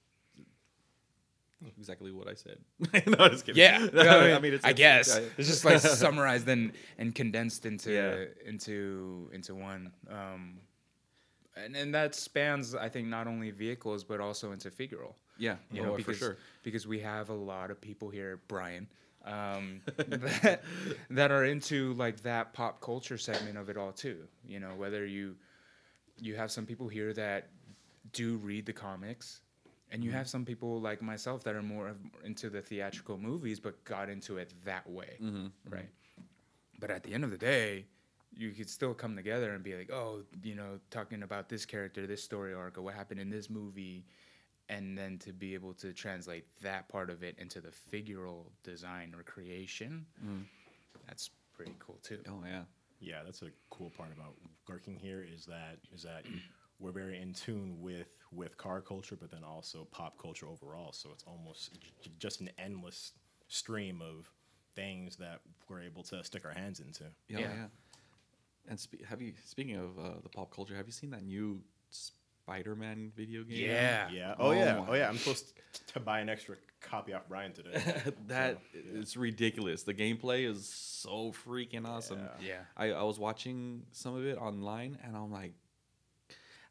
[1.77, 2.57] exactly what I said.
[3.07, 3.61] no, just kidding.
[3.61, 5.27] Yeah, No, I, I mean, it's, I it's- guess yeah.
[5.37, 8.25] it's just like summarized and and condensed into Yeah.
[8.49, 9.91] into into one.
[10.09, 10.59] Um,
[11.55, 15.13] and and that spans, I think, not only vehicles but also into figural.
[15.37, 16.37] Yeah, You oh, know, for because sure.
[16.63, 18.87] because we have a lot of people here, Brian,
[19.25, 20.61] um, that
[21.09, 24.17] that are into like that pop culture segment of it all too.
[24.47, 25.35] You know, whether you
[26.21, 27.49] you have some people here that
[28.11, 29.41] do read the comics
[29.91, 30.17] and you Mm-hmm.
[30.17, 34.09] have some people like myself that are more of- into the theatrical movies but got
[34.09, 35.47] into it that way Mm-hmm.
[35.69, 35.89] right
[36.79, 37.85] but at the end of the day
[38.35, 42.07] you could still come together and be like oh you know talking about this character
[42.07, 44.05] this story arc or what happened in this movie
[44.69, 49.13] and then to be able to translate that part of it into the figural design
[49.15, 50.41] or creation mm-hmm.
[51.07, 52.63] that's pretty cool too Oh yeah.
[52.99, 54.35] Yeah, that's a cool part about
[54.69, 56.23] working here is that is that
[56.79, 60.93] we're very in tune with with car culture, but then also pop culture overall.
[60.93, 63.11] So it's almost j- just an endless
[63.49, 64.31] stream of
[64.75, 67.03] things that we're able to stick our hands into.
[67.27, 67.53] Yeah, Yeah.
[67.53, 67.65] yeah.
[68.69, 71.61] And spe- have you speaking of uh, the pop culture, have you seen that new
[72.45, 73.57] Spider-Man video game?
[73.69, 74.35] yeah Yeah.
[74.39, 74.79] Oh, Oh yeah.
[74.79, 75.09] my Oh yeah.
[75.09, 75.53] I'm supposed
[75.93, 77.71] to buy an extra copy off Brian today.
[78.27, 79.83] that So, is ridiculous.
[79.83, 82.19] The gameplay is so freaking awesome.
[82.41, 82.47] Yeah.
[82.47, 85.53] yeah I, I was watching some of it online and I'm like,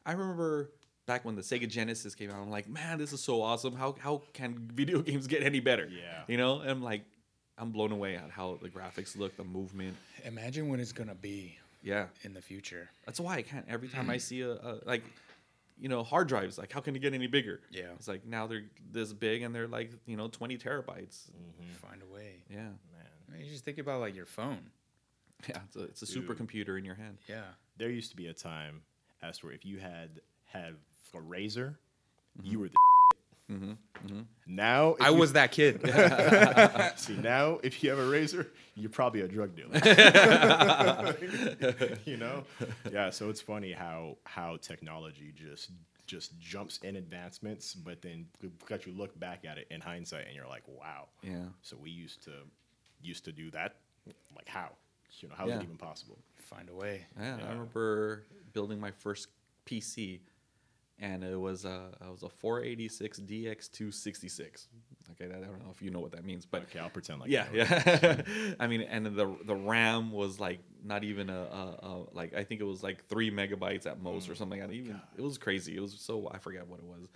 [0.05, 0.71] I remember
[1.05, 3.73] back when the Sega Genesis came out, I'm like, man, this is so awesome.
[3.75, 5.87] How how can video games get any better?
[5.91, 6.23] Yeah.
[6.27, 7.03] You know, and I'm like,
[7.57, 9.95] I'm blown away at how the graphics look, the movement.
[10.25, 12.07] imagine what it's gonna be Yeah.
[12.23, 13.65] in the future That's why I can't.
[13.67, 15.03] Every time I see a, a like,
[15.77, 17.59] you know, hard drives, like how can it get any bigger?
[17.69, 17.91] Yeah.
[17.95, 21.29] It's like now they're this big and they're like you know 20 terabytes.
[21.81, 22.57] find a way Yeah.
[22.57, 23.07] Man.
[23.27, 24.59] I mean, you just think about like your phone
[25.49, 25.57] Yeah.
[25.67, 27.17] It's a, it's a supercomputer in your hand.
[27.27, 27.43] yeah
[27.77, 28.81] There used to be a time
[29.21, 30.75] as where if you had had
[31.13, 31.79] a razor,
[32.37, 32.47] Mm-hmm.
[32.51, 32.75] you were the.
[33.51, 34.21] Mm-hmm.
[34.47, 35.81] Now, I you- was that kid.
[36.97, 39.79] See now, if you have a razor, you're probably a drug dealer.
[42.05, 42.43] you know,
[42.91, 43.09] yeah.
[43.09, 45.71] So it's funny how how technology just
[46.07, 50.35] just jumps in advancements, but then because you look back at it in hindsight and
[50.35, 51.07] you're like, wow.
[51.21, 51.45] Yeah.
[51.61, 52.31] So we used to
[53.01, 53.75] used to do that.
[54.35, 54.69] Like how?
[55.19, 55.57] You know, how is Yeah.
[55.59, 56.17] it even possible?
[56.37, 57.05] Find a way.
[57.19, 57.45] Yeah, Yeah.
[57.45, 59.27] I remember building my first
[59.65, 60.19] PC,
[61.03, 64.67] and it was a it was a 486 DX266.
[65.11, 67.19] Okay, that, I don't know if you know what that means, but Okay, I'll pretend
[67.19, 68.21] like yeah, I yeah.
[68.59, 72.43] I mean, and the the RAM was like not even a, a, a like I
[72.45, 74.61] think it was like three megabytes at most or something.
[74.61, 75.75] I don't even it was crazy.
[75.75, 77.09] It was so I forget what it was,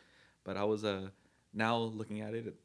[0.44, 1.08] but I was uh
[1.54, 2.56] now looking at it, it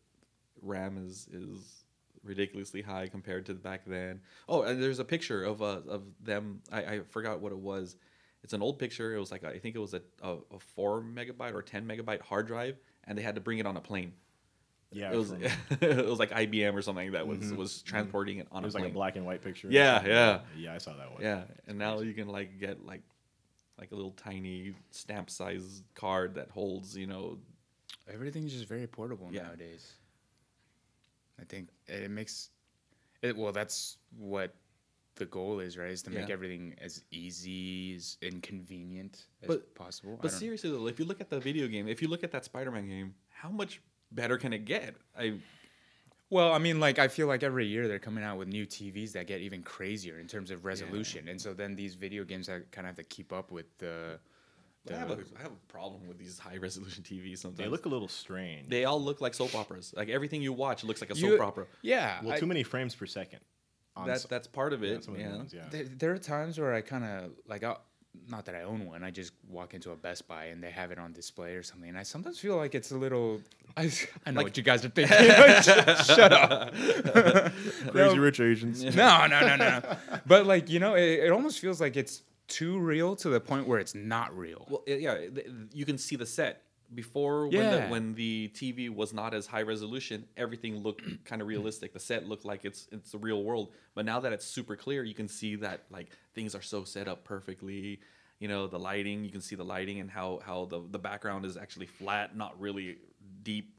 [0.61, 1.85] RAM is is
[2.25, 4.21] ridiculously high compared to back then.
[4.49, 6.63] Oh, and there's a picture of uh, of them.
[6.71, 7.97] I, I forgot what it was.
[8.43, 9.15] It's an old picture.
[9.15, 12.21] It was like I think it was a, a, a four megabyte or ten megabyte
[12.21, 14.13] hard drive, and they had to bring it on a plane.
[14.91, 15.43] Yeah, it was from-
[15.81, 17.57] it was like IBM or something that was mm-hmm.
[17.57, 18.65] was transporting it on a plane.
[18.65, 18.91] It was a like plane.
[18.91, 19.69] a black and white picture.
[19.71, 20.41] Yeah, yeah.
[20.57, 20.75] yeah.
[20.75, 21.23] I saw that one.
[21.23, 23.03] yeah, and now you can like get like
[23.79, 27.39] like a little tiny stamp size card that holds you know
[28.13, 29.43] Everything's just very portable Yeah.
[29.43, 29.93] nowadays.
[31.41, 32.51] I think it makes
[33.23, 33.53] it well.
[33.53, 34.55] That's what
[35.17, 35.91] the goal is, right?
[35.91, 36.33] Is to make Yeah.
[36.35, 40.19] everything as easy as and convenient as But- possible.
[40.21, 42.31] But don't- seriously though, if you look at the video game, if you look at
[42.33, 44.97] that Spider-Man game, how much better can it get?
[45.17, 45.41] I
[46.31, 49.13] Well, I mean, like I feel like every year they're coming out with new TVs
[49.13, 52.65] that get even crazier in terms of resolution, and so then these video games kind
[52.79, 54.19] of have to keep up with the.
[54.91, 57.59] I have, a, I have a problem with these high resolution TVs sometimes.
[57.59, 58.69] They look a little strange.
[58.71, 59.93] They all look like soap operas.
[59.97, 61.67] Like everything you watch looks like a You- soap opera.
[61.83, 63.41] yeah, well, I- too many frames per second.
[63.97, 65.05] On That s- that's part of it.
[65.05, 65.37] some Yeah.
[65.37, 65.65] ones, yeah.
[65.71, 67.77] There, there are times where I kind of like, i
[68.29, 69.03] not that I own one.
[69.03, 71.89] I just walk into a Best Buy and they have it on display or something,
[71.89, 73.41] and I sometimes feel like it's a little.
[73.77, 73.91] I,
[74.27, 75.17] I know what you guys are thinking.
[76.05, 76.75] Shut up.
[77.91, 78.85] Crazy rich Asians.
[78.95, 79.81] No, no, no, no.
[80.27, 83.67] But like you know, it, it almost feels like it's too real to the point
[83.67, 84.67] where it's not real.
[84.69, 85.17] Well, yeah,
[85.73, 86.63] you can see the set
[86.95, 90.25] before when the, when the TV was not as high resolution.
[90.37, 91.93] Everything looked kind of realistic.
[91.93, 93.73] The set looked like it's it's the real world.
[93.95, 97.09] But now that it's super clear, you can see that like things are so set
[97.09, 98.01] up perfectly.
[98.39, 99.25] You know, the lighting.
[99.25, 102.61] You can see the lighting and how how the the background is actually flat, not
[102.61, 102.99] really
[103.43, 103.75] deep.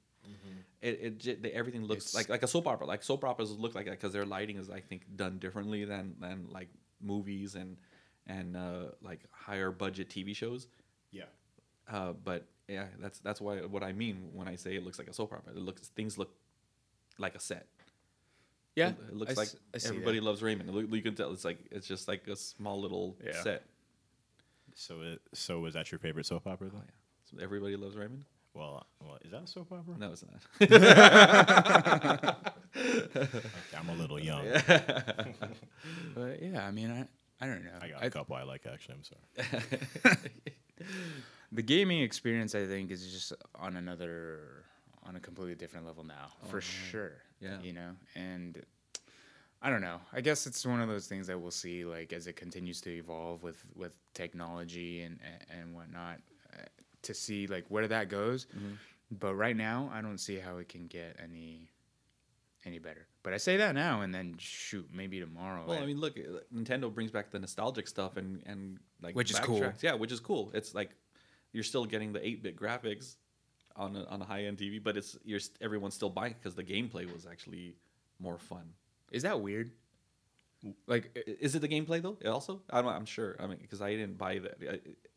[0.81, 2.87] it, it they, everything looks It's- like like a soap opera.
[2.87, 6.15] Like soap operas look like that because their lighting is I think done differently than
[6.19, 6.69] than like
[7.01, 7.77] movies and
[8.25, 10.67] and uh, like higher budget TV shows.
[11.11, 11.23] Yeah.
[11.91, 15.07] Uh, but yeah, that's that's why what I mean when I say it looks like
[15.07, 15.53] a soap opera.
[15.55, 16.31] It looks things look
[17.17, 17.67] like a set.
[18.75, 20.25] Yeah, it, it looks I like s- I see everybody that.
[20.25, 20.69] loves Raymond.
[20.69, 23.41] It look- You can tell it's like it's just like a small little Yeah.
[23.43, 23.63] set.
[24.75, 26.83] So it so was that your favorite soap opera Oh though?
[26.83, 26.91] yeah,
[27.29, 28.25] so everybody loves Raymond.
[28.55, 29.95] Well, well, is that a soap opera?
[29.97, 30.41] No, it's not.
[32.75, 34.45] Okay, I'm a little young.
[36.15, 37.07] But yeah, I mean, I
[37.43, 37.71] I don't know.
[37.81, 38.95] I got a I- couple I like actually.
[38.95, 39.21] I'm sorry.
[41.53, 44.65] The gaming experience, I think, is just on another,
[45.03, 47.13] on a completely different level now, for sure.
[47.39, 47.59] Yeah.
[47.61, 48.63] You know, and
[49.61, 49.99] I don't know.
[50.11, 52.89] I guess it's one of those things that we'll see, like as it continues to
[52.89, 56.19] evolve with with technology and and, and whatnot,
[56.53, 56.65] uh,
[57.03, 58.45] to see like where that goes.
[58.45, 58.73] Mm-hmm.
[59.19, 61.69] But right now, I don't see how it can get any
[62.65, 63.07] any better.
[63.23, 65.63] But I say that now, and then shoot, maybe tomorrow.
[65.67, 69.31] Well, I- mean, look, uh, Nintendo brings back the nostalgic stuff and and like Which
[69.31, 69.71] is cool.
[69.81, 70.51] Yeah, which is cool.
[70.53, 70.91] It's like
[71.53, 73.15] you're still getting the 8-bit graphics
[73.75, 77.11] on a, on a high-end TV, but it's you're everyone's still buying because the gameplay
[77.11, 77.75] was actually
[78.19, 78.65] more fun.
[79.11, 79.71] is that weird?
[80.87, 82.17] Like, Is it the gameplay though?
[82.29, 83.35] Also, I'm, I'm sure.
[83.39, 84.57] I mean, because I didn't buy that.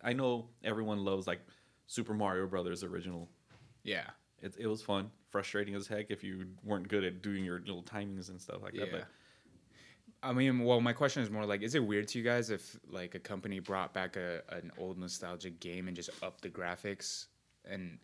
[0.02, 1.40] I, I know everyone loves like
[1.86, 3.28] Super Mario Brothers original.
[3.84, 4.10] yeah.
[4.42, 7.82] It, it was fun, frustrating as heck if you weren't good at doing your little
[7.82, 8.88] timings and stuff like that.
[8.88, 8.92] Yeah.
[8.92, 9.06] But
[10.22, 12.78] I mean, well, my question is more like, is it weird to you guys if
[12.90, 17.26] like a company brought back a an old nostalgic game and just upped the graphics
[17.64, 17.98] and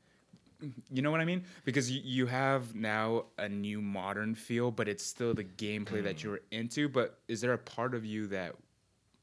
[0.91, 1.45] you know what I mean?
[1.65, 6.23] Because you, you have now a new modern feel, but it's still the gameplay that
[6.23, 6.89] you're into.
[6.89, 8.55] But is there a part of you that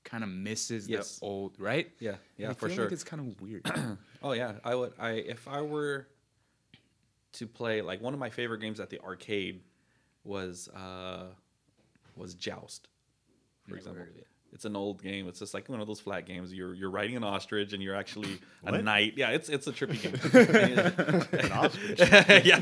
[0.04, 1.20] kind of misses Yes.
[1.20, 1.90] the old, right?
[2.00, 2.86] yeah, yeah, I for sure.
[2.86, 3.66] Like it's kind of weird.
[4.22, 4.92] Oh yeah, I would.
[5.00, 6.10] I if I were
[7.34, 9.62] to play like one of my favorite games at the arcade
[10.26, 11.28] was uh
[12.20, 12.88] was Joust,
[13.64, 14.04] for Never example.
[14.18, 14.28] it.
[14.52, 15.28] It's an old game.
[15.28, 16.52] It's just like one of those flat games.
[16.52, 19.14] You're you're riding an ostrich and you're actually a knight.
[19.16, 20.16] Yeah, it's it's a trippy game.
[21.46, 22.00] An ostrich.
[22.46, 22.62] yeah,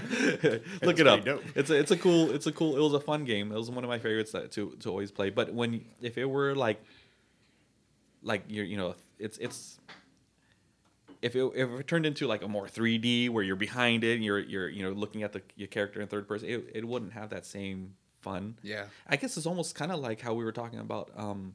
[0.82, 1.24] look it up.
[1.24, 1.44] dope.
[1.56, 2.76] It's a it's a cool it's a cool.
[2.76, 3.52] It was a fun game.
[3.54, 5.30] It was one of my favorites that, to to always play.
[5.30, 6.82] But when if it were like
[8.22, 9.80] like you're you know it's it's
[11.22, 14.24] if it, if it turned into like a more 3D where you're behind it and
[14.26, 17.14] you're you're you know looking at the your character in third person, it, it wouldn't
[17.14, 17.94] have that same
[18.28, 18.58] fun.
[18.64, 18.86] yeah.
[19.08, 21.54] I guess it's almost kind of like how we were talking about um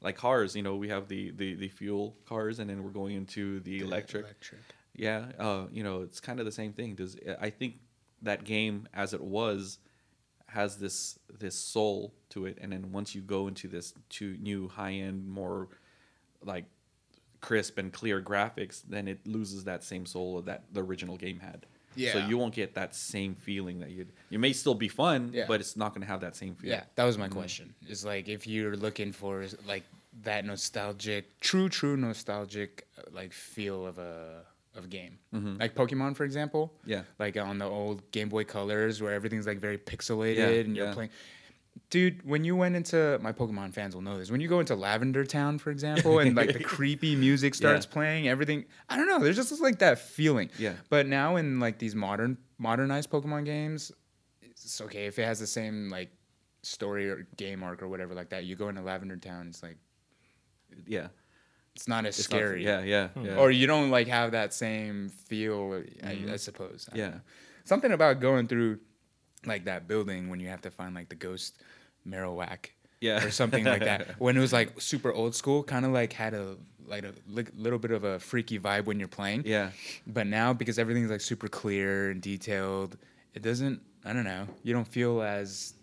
[0.00, 0.54] like cars.
[0.54, 3.80] You know, we have the the the fuel cars and then we're going into the
[3.80, 4.24] electric.
[4.24, 4.60] Electric.
[4.96, 6.94] Yeah, uh, you know, it's kind of the same thing.
[6.94, 7.76] Does I think
[8.22, 9.78] that game as it was
[10.46, 14.68] has this this soul to it, and then once you go into this to new
[14.68, 15.68] high end, more
[16.42, 16.66] like
[17.40, 21.66] crisp and clear graphics, then it loses that same soul that the original game had.
[21.96, 25.44] So you won't get that same feeling that you you may still be fun, Yeah.
[25.48, 26.78] but it's not going to have that same feeling.
[26.78, 27.74] Yeah, that was my question.
[27.88, 29.84] Is like if you're looking for like
[30.22, 34.42] that nostalgic, true, true nostalgic uh, like feel of a
[34.76, 35.18] of game,
[35.60, 36.72] like Pokemon, for example.
[36.84, 37.02] Yeah.
[37.20, 40.86] Like on the old Game Boy Colors, where everything's like very pixelated, Yeah, and you're
[40.88, 40.94] yeah.
[40.94, 41.10] playing.
[41.90, 44.30] Dude, when you went into my Pokemon fans will know this.
[44.30, 47.92] When you go into Lavender Town, for example, and like the creepy music starts Yeah.
[47.92, 49.18] playing, everything I don't know.
[49.18, 50.50] There's just like that feeling.
[50.58, 50.74] Yeah.
[50.88, 53.92] But now in like these modern modernized Pokemon games,
[54.42, 56.10] it's okay if it has the same like
[56.62, 58.44] story or game arc or whatever like that.
[58.44, 59.76] You go into Lavender Town, it's like
[60.86, 61.08] yeah,
[61.76, 62.64] it's not as It's not- scary.
[62.64, 63.26] yeah, yeah, hmm.
[63.26, 63.36] yeah.
[63.36, 65.72] Or you don't like have that same feel.
[66.02, 66.36] I, I mm-hmm.
[66.36, 66.88] suppose.
[66.92, 67.08] I Yeah.
[67.10, 67.20] know.
[67.64, 68.80] Something about going through
[69.46, 71.60] like that building when you have to find like the ghost
[72.06, 72.70] Marowak.
[73.00, 73.22] Yeah.
[73.24, 74.14] Or something like that.
[74.18, 77.46] When it was like super old school, kind of like had a like a li-
[77.56, 79.42] little bit of a freaky vibe when you're playing.
[79.44, 79.70] yeah.
[80.06, 82.96] But now because everything's like super clear and detailed,
[83.34, 83.80] it doesn't.
[84.04, 84.46] I don't know.
[84.62, 85.74] You don't feel as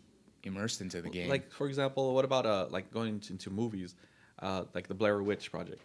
[0.43, 1.29] immersed into the game.
[1.29, 3.93] Like for example, what about uh like going into, into movies,
[4.39, 5.81] uh like the Blair Witch Project.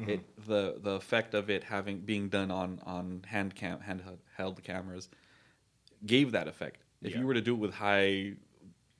[0.00, 0.10] Mm-hmm.
[0.10, 5.08] It the the effect of it having being done on on hand cam handheld cameras
[6.04, 6.83] gave that effect.
[7.04, 7.20] If Yeah.
[7.20, 8.34] you were to do it with high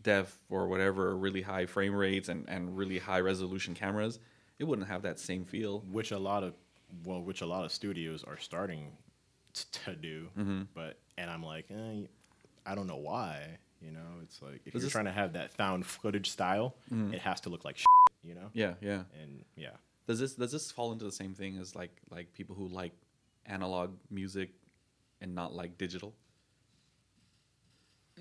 [0.02, 4.20] def or whatever, really high frame rates and and really high resolution cameras,
[4.58, 5.80] it wouldn't have that same feel.
[5.80, 6.54] which a lot of
[7.04, 8.96] well, which a lot of studios are starting
[9.52, 10.28] t- to do.
[10.38, 10.62] Mm-hmm.
[10.74, 12.06] But and I'm like, eh,
[12.66, 13.58] I don't know why.
[13.80, 17.20] You know, it's like if Does you're trying to have that found footage style, it
[17.20, 17.86] has to look like shit,
[18.22, 18.50] you know.
[18.52, 19.02] Yeah, yeah.
[19.20, 19.76] And yeah,
[20.06, 22.92] Does this does this fall into the same thing as like like people who like
[23.46, 24.50] analog music
[25.20, 26.14] and not like digital?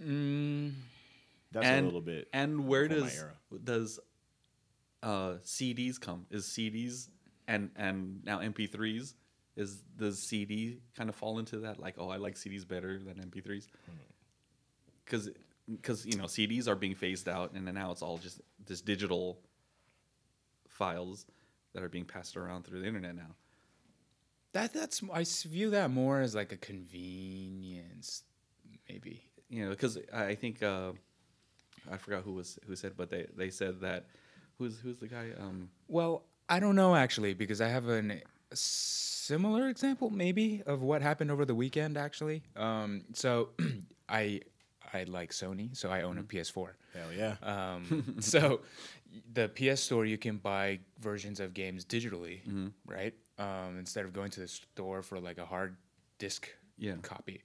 [0.02, 0.74] Mm,
[1.52, 2.28] that's and, a little bit.
[2.34, 3.32] And where before my does era.
[3.64, 4.00] does
[5.04, 6.26] uh, CDs come?
[6.32, 7.10] Is CDs
[7.48, 9.14] and and now MP3s?
[9.56, 11.80] Is does CD kind of fall into that?
[11.80, 13.68] Like, oh, I like CDs better than MP3s.
[15.06, 15.30] because
[15.70, 18.82] because you know CDs are being phased out, and then now it's all just this
[18.82, 19.40] digital
[20.68, 21.26] files
[21.74, 23.36] that are being passed around through the internet now.
[24.54, 28.24] That that's I view that more as like a convenience,
[28.90, 29.24] maybe.
[29.50, 30.92] You know, because I I think uh,
[31.92, 34.06] I forgot who was who said, but they they said that
[34.58, 35.30] who's who's the guy?
[35.40, 38.12] Um, Well, I don't know actually because I have an,
[38.52, 42.44] a similar example maybe of what happened over the weekend actually.
[42.56, 43.50] Um, so
[44.10, 44.42] I
[44.94, 46.70] I like Sony, so I own a PS4.
[46.94, 47.36] Hell yeah.
[47.42, 48.62] Um, so
[49.34, 52.42] the PS Store, you can buy versions of games digitally,
[52.86, 53.14] right?
[53.40, 55.76] Um, instead of going to the store for like a hard
[56.20, 56.96] disk Yeah.
[57.02, 57.42] copy.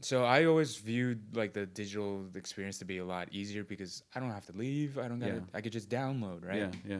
[0.00, 4.20] So I always viewed like the digital experience to be a lot easier because I
[4.20, 4.98] don't have to leave.
[4.98, 5.34] I don't gotta.
[5.34, 5.40] Yeah.
[5.54, 6.68] I could just download, right?
[6.86, 6.98] Yeah,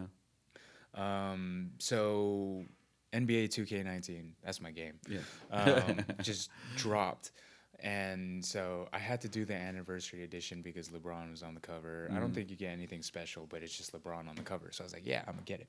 [0.94, 2.64] yeah, Um, so
[3.12, 4.94] NBA 2K19, that's my game.
[5.08, 5.18] yeah.
[5.50, 7.32] Um, just dropped.
[7.80, 12.10] And so I had to do the anniversary edition because LeBron was on the cover.
[12.12, 14.70] I don't think you get anything special, but it's just LeBron on the cover.
[14.72, 15.68] So I was like, yeah, I'm gonna get it.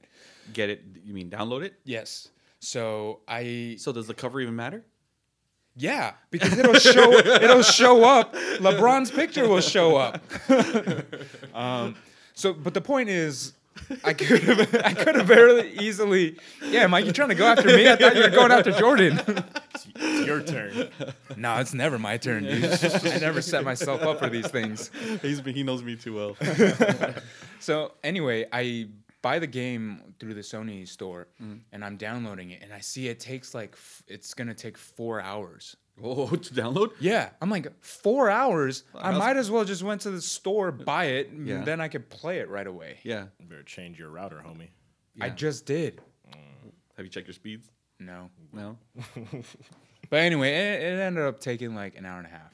[0.54, 0.82] Get it?
[1.04, 1.76] You mean download it?
[1.84, 2.30] Yes.
[2.60, 4.84] So I So does the cover even matter?
[5.80, 8.34] Yeah, because it'll show it'll show up.
[8.34, 10.22] LeBron's picture will show up.
[11.56, 11.96] um,
[12.34, 13.54] so, but the point is,
[14.04, 16.38] I could have I could have very easily.
[16.62, 17.90] Yeah, Mike, you're trying to go after me?
[17.90, 19.22] I thought you were going after Jordan.
[19.74, 20.90] It's, it's your turn.
[21.38, 22.66] no, it's never my turn, dude.
[22.66, 24.92] I never set myself up for these things.
[25.22, 26.38] He's he knows me too well.
[27.62, 28.88] So anyway, I
[29.22, 31.58] buy the game through the Sony store, mm-hmm.
[31.72, 35.22] and I'm downloading it, and I see it takes like f- it's gonna take four
[35.22, 35.76] hours.
[36.04, 36.92] oh, to download?
[37.00, 38.84] Yeah, I'm like four hours.
[38.96, 42.10] I might as well just went to the store, buy it, and then I could
[42.10, 43.00] play it right away.
[43.04, 43.26] Yeah.
[43.40, 44.70] You better change your router, homie.
[45.22, 46.02] I just did.
[46.30, 46.72] Mm.
[46.96, 47.70] Have you checked your speeds?
[48.00, 48.78] No, No.
[50.10, 52.54] but anyway, it, it ended up taking like an hour and a half.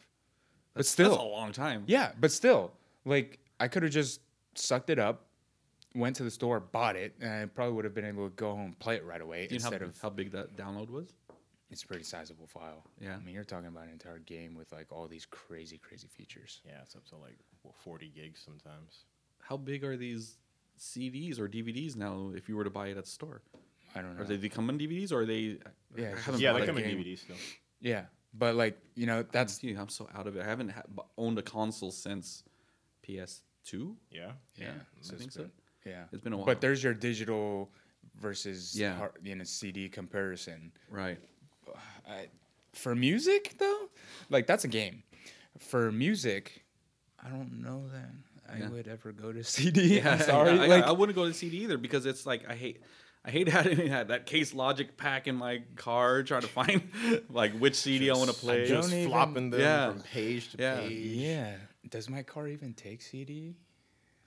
[0.73, 1.83] But still, That's a long time.
[1.85, 2.71] Yeah, but still,
[3.05, 4.21] like I could have just
[4.55, 5.27] sucked it up,
[5.95, 8.51] went to the store, bought it, and I probably would have been able to go
[8.51, 10.01] home and play it right away Do you know instead how, of.
[10.01, 11.13] how big that download was?
[11.71, 12.83] It's a pretty sizable file.
[13.01, 13.15] Yeah.
[13.15, 16.61] I mean, you're talking about an entire game with like all these crazy, crazy features.
[16.65, 19.05] Yeah, it's up to like what, 40 gigs sometimes.
[19.41, 20.37] How big are these
[20.79, 22.31] CDs or DVDs now?
[22.35, 23.41] If you were to buy it at the store,
[23.95, 24.21] I don't know.
[24.23, 25.57] are they they come in DVDs or are they?
[25.97, 26.83] Yeah, I Yeah, they come in.
[26.97, 27.35] DVDs still.
[27.81, 30.43] yeah, but like you know, that's Dude, I'm so out of it.
[30.43, 30.83] I haven't ha-
[31.17, 32.43] owned a console since
[33.07, 33.95] PS2.
[34.11, 34.31] Yeah.
[34.55, 34.71] yeah,
[35.11, 35.49] I think so.
[35.85, 36.03] Yeah.
[36.11, 36.45] It's been a while.
[36.45, 37.69] But there's your digital
[38.19, 38.95] versus Yeah.
[38.95, 40.71] hard, you know CD comparison.
[40.89, 41.17] right.
[42.07, 42.27] I,
[42.73, 43.89] for music though,
[44.29, 45.03] like that's a game.
[45.59, 46.63] For music,
[47.23, 48.09] I don't know that
[48.53, 48.69] I Yeah.
[48.69, 49.97] would ever go to CD.
[49.97, 50.55] Yeah, I'm sorry.
[50.55, 52.81] yeah, I, like I wouldn't go to CD either because it's like I hate.
[53.27, 56.83] I hate having that, that case logic pack in my car trying to find
[57.31, 58.67] like which CD I want to play.
[58.67, 59.89] don't Just even- flopping them Yeah.
[59.93, 60.79] from page to Yeah.
[60.81, 61.05] page.
[61.17, 61.55] yeah.
[61.89, 63.55] Does my car even take CD?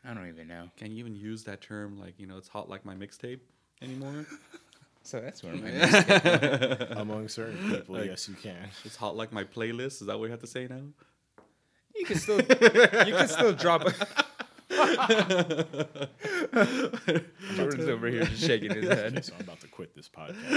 [0.04, 0.70] I don't even know.
[0.76, 3.40] Can you even use that term like you know it's hot like my mixtape
[3.82, 4.26] anymore?
[5.04, 5.70] So that's where my
[7.00, 8.68] Among certain people, Like- yes, you can.
[8.84, 10.02] it's hot like my playlist.
[10.02, 10.82] Is that what you have to say now?
[11.94, 13.84] you can still you can still drop.
[17.56, 19.24] Jordan's over here just shaking his Okay, head.
[19.24, 20.50] so I'm about to quit this podcast.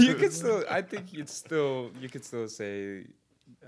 [0.00, 0.64] you can still.
[0.68, 1.90] I think you'd still.
[2.00, 3.04] You could still say.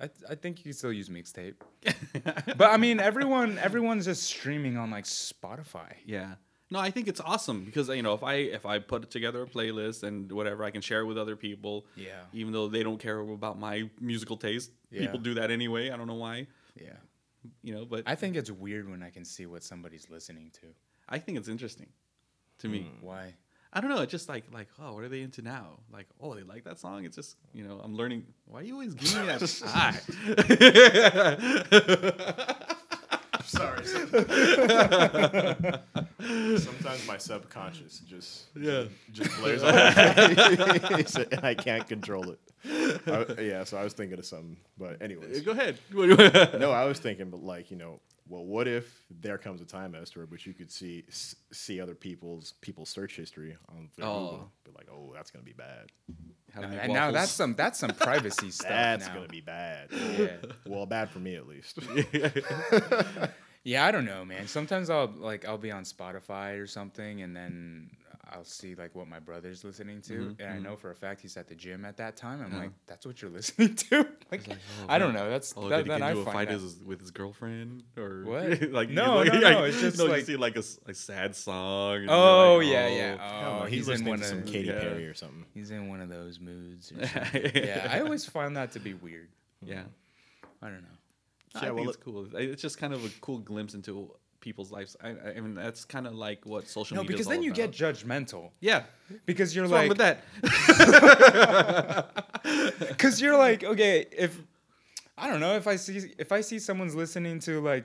[0.00, 1.54] I, I think you can still use mixtape.
[2.56, 5.92] but I mean, everyone everyone's just streaming on like Spotify.
[6.04, 6.34] Yeah.
[6.70, 9.46] No, I think it's awesome because you know if I if I put together a
[9.46, 11.86] playlist and whatever I can share it with other people.
[11.96, 12.20] Yeah.
[12.32, 15.00] Even though they don't care about my musical taste, Yeah.
[15.00, 15.90] people do that anyway.
[15.90, 16.46] I don't know why.
[16.76, 16.92] Yeah.
[17.62, 20.66] You know, but I think it's weird when I can see what somebody's listening to.
[21.08, 21.88] I think it's interesting
[22.58, 22.80] to me.
[22.82, 23.06] Hmm.
[23.06, 23.34] Why?
[23.72, 24.00] I don't know.
[24.00, 25.78] It's just like like oh, what are they into now?
[25.92, 27.04] Like oh, they like that song.
[27.04, 28.24] It's just you know I'm learning.
[28.46, 29.98] Why are you always giving me that eye?
[33.44, 33.84] Sorry.
[36.58, 38.84] Sometimes my subconscious just Yeah.
[39.12, 39.74] just blares up,
[41.32, 42.38] and I can't control it.
[43.06, 45.78] I- yeah, so I was thinking of something, but anyways, Go ahead.
[45.94, 49.94] no, I was thinking, but like you know, well, what if there comes a time,
[49.94, 54.20] Esther, but you could see s- see other people's people's search history on their Oh.
[54.30, 55.86] Google, but like, oh, that's gonna be bad.
[56.52, 57.14] How to make And now waffles.
[57.14, 58.68] that's some that's some privacy stuff.
[58.68, 59.14] That's now.
[59.14, 59.88] gonna be bad.
[59.92, 60.36] Yeah.
[60.66, 61.78] Well, bad for me at least.
[63.64, 64.46] Yeah, I don't know, man.
[64.46, 67.90] Sometimes I'll like I'll be on Spotify or something, and then
[68.30, 71.22] I'll see like what my brother's listening to, Mhm, and I know for a fact
[71.22, 72.42] he's at the gym at that time.
[72.42, 72.58] I'm Yeah.
[72.58, 74.06] like, that's what you're listening to.
[74.30, 75.30] like, like, oh, I don't know.
[75.30, 78.22] That's Oh, that, did he get I into a fight his, with his girlfriend or
[78.26, 78.70] What?
[78.70, 80.62] like No, you- no, like, no, it's just no, like- you see like a
[80.94, 82.06] sad song.
[82.08, 82.96] Oh like, yeah, oh.
[82.96, 83.40] yeah.
[83.40, 84.80] Hell Oh, he's, he's in one to of some Katy yeah.
[84.80, 85.46] Perry or something.
[85.54, 86.92] he's in one of those moods.
[87.32, 89.28] Yeah, I always find that to be weird.
[89.62, 89.84] Yeah,
[90.62, 90.88] I don't know.
[91.54, 92.28] I Yeah, think well, it's cool.
[92.36, 94.96] It's just kind of a cool glimpse into people's lives.
[95.02, 97.12] I, I mean, that's kind of like what social No, media.
[97.14, 97.72] No, because then you about.
[97.72, 98.50] get judgmental.
[98.60, 98.84] yeah.
[99.26, 100.24] Because you're What's wrong like, with that?
[102.88, 104.38] because you're like, okay, if
[105.16, 107.84] I don't know if I see if I see someone's listening to like,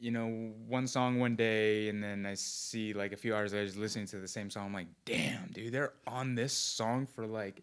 [0.00, 3.66] you know, one song one day, and then I see like a few hours later
[3.66, 7.26] just listening to the same song, I'm like, damn, dude, they're on this song for
[7.26, 7.62] like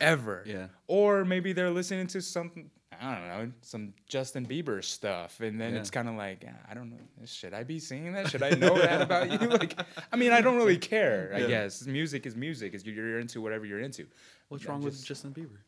[0.00, 0.44] ever.
[0.46, 0.66] Yeah.
[0.86, 2.70] Or maybe they're listening to something.
[3.00, 5.80] I don't know, some Justin Bieber stuff, and then Yeah.
[5.80, 8.30] it's kind of like, I don't know, should I be singing that?
[8.30, 9.48] Should I know that about you?
[9.48, 9.80] Like,
[10.12, 11.32] I mean, I don't really care.
[11.34, 12.74] I guess music is music.
[12.74, 14.06] Is you're into whatever you're into.
[14.48, 15.58] What's Yeah, wrong with Justin Bieber?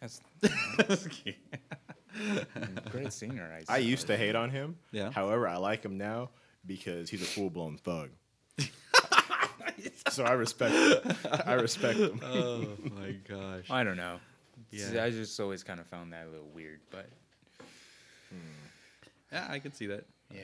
[0.00, 0.20] That's
[2.90, 3.50] great singer.
[3.68, 4.76] I, I used to hate on him.
[4.92, 5.10] Yeah.
[5.10, 6.30] However, I like him now
[6.66, 8.10] because he's a full blown thug.
[10.08, 10.74] so I respect.
[11.04, 11.16] Him.
[11.46, 12.20] I respect him.
[12.24, 13.64] oh my gosh.
[13.70, 14.18] I don't know.
[14.70, 15.04] Yeah.
[15.04, 17.08] I just always kind of found that a little weird, but
[19.32, 20.04] Yeah, I can see that.
[20.32, 20.40] yeah.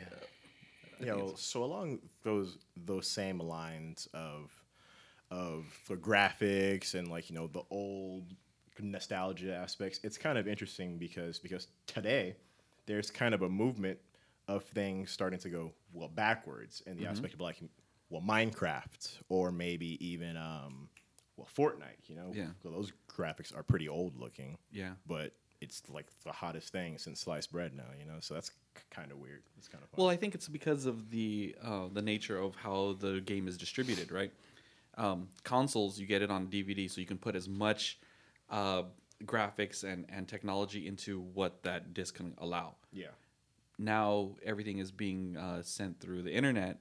[1.01, 4.51] you know, so along those those same lines of
[5.31, 8.25] of the graphics and like you know the old
[8.81, 12.37] nostalgia aspects, it's kind of interesting because because today
[12.87, 13.99] there's kind of a movement
[14.49, 17.57] of things starting to go well backwards in the aspect of like
[18.11, 20.89] well Minecraft or maybe even um
[21.57, 22.51] well Fortnite, you know, Yeah.
[22.63, 24.95] those graphics are pretty old looking, Yeah.
[25.07, 28.51] but it's like the hottest thing since sliced bread now, you know, so that's
[28.91, 29.43] kind of weird.
[29.59, 29.97] It's kind of.
[29.97, 33.57] Well, I think it's because of the uh, the nature of how the game is
[33.57, 34.33] distributed, right?
[34.97, 37.99] Um, consoles, you get it on DVD, so you can put as much
[38.51, 38.83] uh,
[39.25, 42.75] graphics and, and technology into what that disc can allow.
[42.93, 43.07] yeah.
[43.79, 46.79] Now everything is being uh, sent through the internet,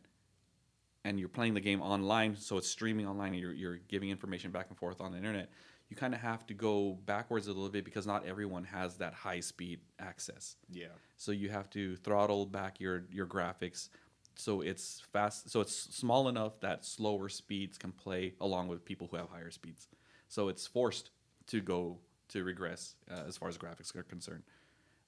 [1.04, 4.52] and you're playing the game online, so it's streaming online, and you're, you're giving information
[4.52, 5.49] back and forth on the internet.
[5.89, 9.14] You kind of have to go backwards a little bit because not everyone has that
[9.14, 10.56] high speed access.
[10.70, 10.86] Yeah.
[11.18, 13.89] So you have to throttle back your your graphics
[14.36, 19.08] so it's fast so it's small enough that slower speeds can play along with people
[19.10, 19.88] who have higher speeds.
[20.28, 21.12] So it's forced
[21.47, 21.99] to go
[22.30, 24.43] to regress uh, as far as graphics are concerned.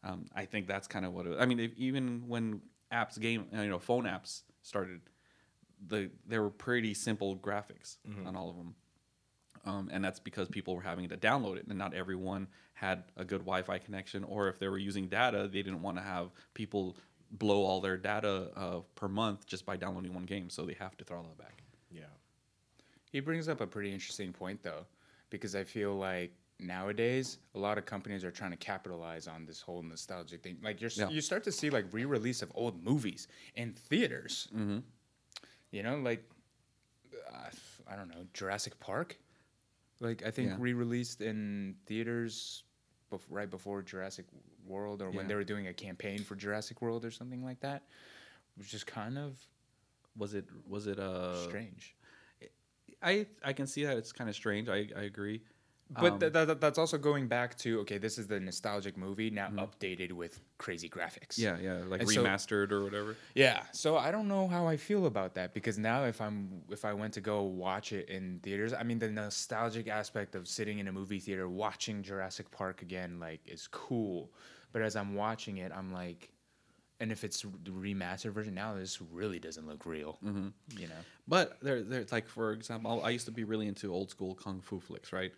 [0.04, 1.60] Um, I think that's kind of what it, I mean.
[1.60, 5.00] If, even when apps, game, you know, phone apps started,
[5.88, 8.76] the there were pretty simple graphics on all of them,
[9.66, 13.24] um, and that's because people were having to download it, and not everyone had a
[13.24, 16.96] good Wi-Fi connection, or if they were using data, they didn't want to have people
[17.32, 20.96] blow all their data uh, per month just by downloading one game, so they have
[20.98, 21.64] to throttle it back.
[21.92, 22.04] Yeah.
[23.12, 24.86] He brings up a pretty interesting point though,
[25.30, 29.62] because I feel like nowadays a lot of companies are trying to capitalize on this
[29.62, 30.58] whole nostalgic thing.
[30.64, 31.10] Like you're Yeah.
[31.10, 34.48] you start to see like re-release of old movies in theaters.
[34.56, 34.80] Mm-hmm.
[35.74, 36.24] You know, like
[37.34, 37.50] uh,
[37.92, 39.18] I don't know Jurassic Park.
[40.00, 40.56] Like I think Yeah.
[40.60, 42.64] re-released in theaters
[43.12, 44.26] bef- right before Jurassic
[44.66, 47.84] World, or when they were doing a campaign for Jurassic World or something like that,
[48.56, 49.40] which is kind of
[50.16, 51.96] Was it was it uh strange.
[53.02, 54.70] I I can see that it's kind of strange.
[54.70, 55.42] I I agree.
[55.90, 59.30] But Um, th- th- that's also going back to okay, this is the nostalgic movie
[59.30, 61.38] now updated with crazy graphics.
[61.38, 61.64] Mm-hmm.
[61.64, 63.16] Yeah, yeah, like And so- remastered or whatever.
[63.36, 63.64] yeah.
[63.74, 66.94] So I don't know how I feel about that because now if I'm if I
[66.94, 70.88] went to go watch it in theaters, I mean the nostalgic aspect of sitting in
[70.88, 74.32] a movie theater watching Jurassic Park again like is cool.
[74.72, 76.30] But as I'm watching it, I'm like,
[77.04, 80.18] and if it's the remastered version now, this really doesn't look real.
[80.26, 80.48] Mm-hmm.
[80.82, 81.02] You know.
[81.28, 84.62] But there, there's like for example, I used to be really into old school kung
[84.62, 85.34] fu flicks, right?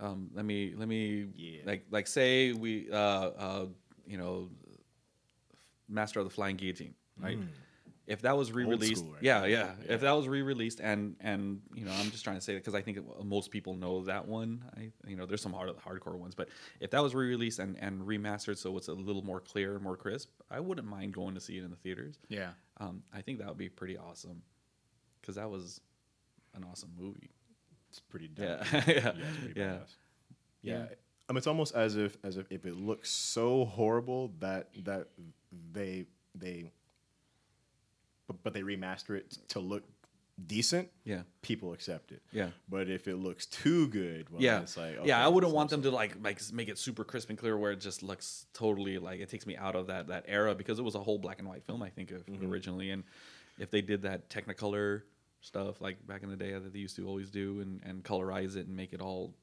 [0.00, 1.60] Um, let me let me Yeah.
[1.66, 3.66] like like say we uh, uh,
[4.06, 4.48] you know,
[5.88, 7.38] Master of the Flying Guillotine, right?
[8.10, 9.94] If that was re-released, school right yeah, yeah, Yeah.
[9.94, 12.74] If that was re-released, and and you know, I'm just trying to say that because
[12.74, 14.64] I think it- most people know that one.
[14.76, 16.48] I you know, there's some hard hardcore ones, but
[16.80, 20.30] if that was re-released and and remastered, so it's a little more clear, more crisp,
[20.50, 22.18] I wouldn't mind going to see it in the theaters.
[22.28, 22.50] Yeah.
[22.78, 24.42] Um, I think that would be pretty awesome
[25.20, 25.80] because that was
[26.54, 27.30] an awesome movie.
[27.90, 28.46] It's pretty dumb.
[28.46, 29.66] Yeah, yeah, yeah, it's pretty yeah.
[29.66, 29.94] badass.
[30.62, 30.78] Yeah.
[30.78, 30.84] Yeah.
[31.28, 35.06] Um, it's almost as if as if, if it looks so horrible that that
[35.72, 36.72] they they
[38.30, 39.82] but, but they remaster it to look
[40.46, 42.22] decent, yeah, people accept it.
[42.32, 42.50] yeah.
[42.68, 45.24] But if it looks too good, well, yeah, it's like yeah.
[45.24, 47.72] I wouldn't want them so- to like like make it super crisp and clear where
[47.72, 50.82] it just looks totally like it takes me out of that that era because it
[50.82, 52.50] was a whole black and white film I think of Mm-hmm.
[52.50, 53.04] originally, and
[53.58, 55.02] if they did that Technicolor
[55.42, 58.56] stuff like back in the day that they used to always do and, and colorize
[58.56, 59.34] it and make it all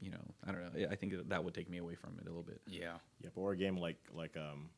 [0.00, 2.22] you know i don't know i think that- that would take me away from it
[2.22, 2.94] a little bit Yeah.
[3.20, 4.68] Yeah, but or a game like like um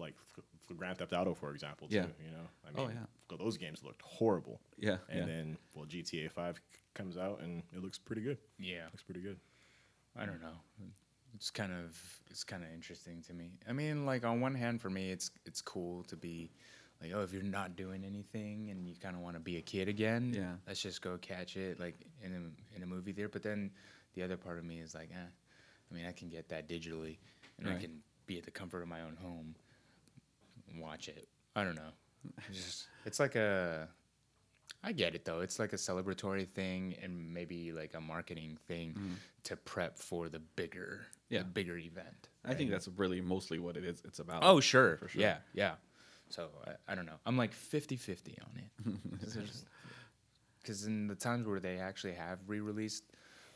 [0.00, 1.88] like f- f- Grand Theft Auto, for example.
[1.88, 2.06] Too, Yeah.
[2.24, 2.96] You know, I Oh, mean,
[3.30, 3.36] yeah.
[3.36, 4.60] those games looked horrible.
[4.78, 6.60] yeah And yeah then well, GTA Five
[6.94, 8.38] comes out and it looks pretty good.
[8.58, 8.86] Yeah.
[8.86, 9.38] Looks pretty good.
[10.16, 10.56] I don't know.
[11.34, 11.96] It's kind of
[12.28, 13.52] it's kind of interesting to me.
[13.68, 16.50] I mean, like on one hand, for me, it's it's cool to be
[17.00, 19.62] like, oh, if you're not doing anything and you kind of want to be a
[19.62, 20.56] kid again, Yeah.
[20.66, 23.28] let's just go catch it like in a in a movie theater.
[23.28, 23.70] But then
[24.14, 25.16] the other part of me is like, eh,
[25.90, 27.18] I mean, I can get that digitally,
[27.58, 29.54] and I can be at the comfort of my own home, and
[30.78, 31.28] watch it.
[31.56, 31.90] I don't know.
[32.48, 33.88] It's just it's like a
[34.82, 35.40] I get it though.
[35.40, 39.12] It's like a celebratory thing and maybe like a marketing thing mm-hmm.
[39.44, 41.40] to prep for the bigger, Yeah.
[41.40, 42.28] the bigger event.
[42.44, 44.96] i think that's really mostly what it is it's about Oh, sure.
[44.96, 45.20] For sure.
[45.20, 45.74] Yeah, yeah.
[46.30, 47.18] So I, I don't know.
[47.26, 48.94] I'm like 50-50 on it.
[50.62, 53.04] Because in the times where they actually have re-released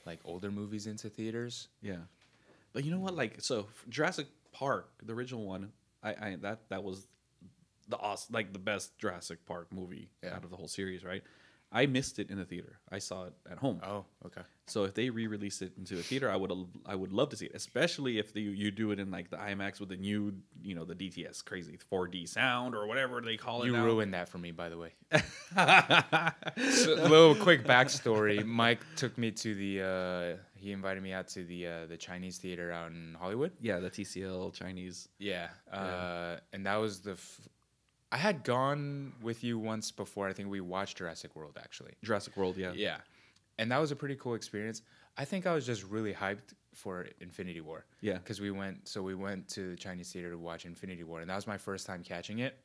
[0.07, 1.97] like older movies into theaters, Yeah,
[2.73, 3.15] but you know what?
[3.15, 5.71] Like, so Jurassic Park, the original one,
[6.05, 7.09] I, I that that was
[7.89, 10.35] the awesome, like the best Jurassic Park movie Yeah.
[10.37, 11.23] out of the whole series, right?
[11.73, 12.79] I missed it in the theater.
[12.93, 13.81] I saw it at home.
[13.85, 14.43] oh, okay.
[14.67, 16.53] So if they re-release it into a theater, I would
[16.87, 19.39] I would love to see it, especially if the, you do it in like the
[19.39, 23.63] IMAX with the new, you know, the DTS crazy 4D sound or whatever they call
[23.63, 23.67] it.
[23.67, 23.85] You now.
[23.85, 24.93] ruined that for me, by the way.
[26.73, 28.45] so, little quick backstory.
[28.45, 29.83] Mike took me to the.
[29.83, 33.53] Uh, he invited me out to the uh, the Chinese theater out in Hollywood.
[33.61, 35.09] yeah, the TCL Chinese.
[35.19, 37.13] Yeah, uh, and that was the.
[37.13, 37.41] F-
[38.11, 40.29] I had gone with you once before.
[40.29, 41.93] I think we watched Jurassic World actually.
[42.03, 42.73] Jurassic World, yeah.
[42.75, 42.99] Yeah,
[43.59, 44.83] and that was a pretty cool experience.
[45.17, 47.85] I think I was just really hyped for Infinity War.
[48.01, 48.15] Yeah.
[48.19, 48.89] because we went.
[48.89, 51.59] So we went to the Chinese theater to watch Infinity War, and that was my
[51.59, 52.57] first time catching it.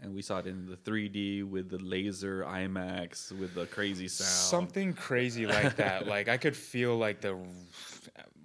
[0.00, 4.28] And we saw it in the 3D with the laser IMAX with the crazy sound.
[4.28, 6.06] Something crazy like that.
[6.14, 7.36] like I could feel like the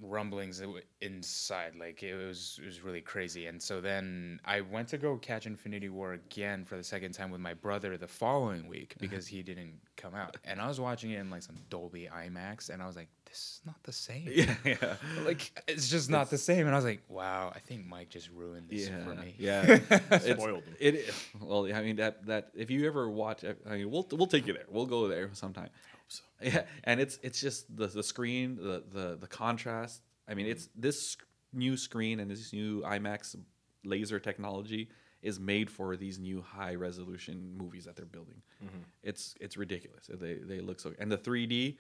[0.04, 0.62] rumblings
[1.02, 1.74] inside.
[1.80, 3.48] Like it was it was really crazy.
[3.48, 7.32] And so then I went to go catch Infinity War again for the second time
[7.32, 9.08] with my brother the following week uh-huh.
[9.08, 10.38] because he didn't come out.
[10.44, 13.60] And I was watching it in like some Dolby IMAX, and I was like, this
[13.60, 14.28] is not the same.
[14.32, 14.96] Yeah, yeah.
[15.26, 16.68] Like it's just not the same.
[16.68, 19.36] And I was like, wow, I think Mike just ruined this yeah, for me.
[19.38, 19.62] Yeah,
[19.92, 20.76] It's- Spoiled them.
[20.80, 24.46] It well, I mean that that if you ever watch, I mean, we'll we'll take
[24.46, 24.66] you there.
[24.70, 25.70] We'll go there sometime.
[26.08, 26.24] So.
[26.44, 30.02] Yeah, and it's it's just the the screen, the the the contrast.
[30.28, 31.18] I mean, it's this
[31.54, 33.36] new screen and this new IMAX
[33.84, 34.90] laser technology
[35.22, 38.42] is made for these new high resolution movies that they're building.
[38.64, 38.84] Mm-hmm.
[39.02, 40.10] It's it's ridiculous.
[40.14, 41.78] They they look so and the 3D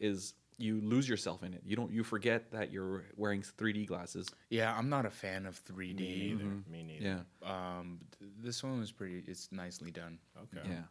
[0.00, 1.62] is you lose yourself in it.
[1.64, 4.28] You don't you forget that you're wearing 3D glasses.
[4.50, 5.98] Yeah, I'm not a fan of 3D.
[5.98, 6.44] Me neither.
[6.70, 7.04] Me neither.
[7.04, 7.20] Yeah.
[7.78, 9.22] Um, th- this one was pretty.
[9.26, 10.18] It's nicely done.
[10.36, 10.66] Okay.
[10.68, 10.82] Yeah,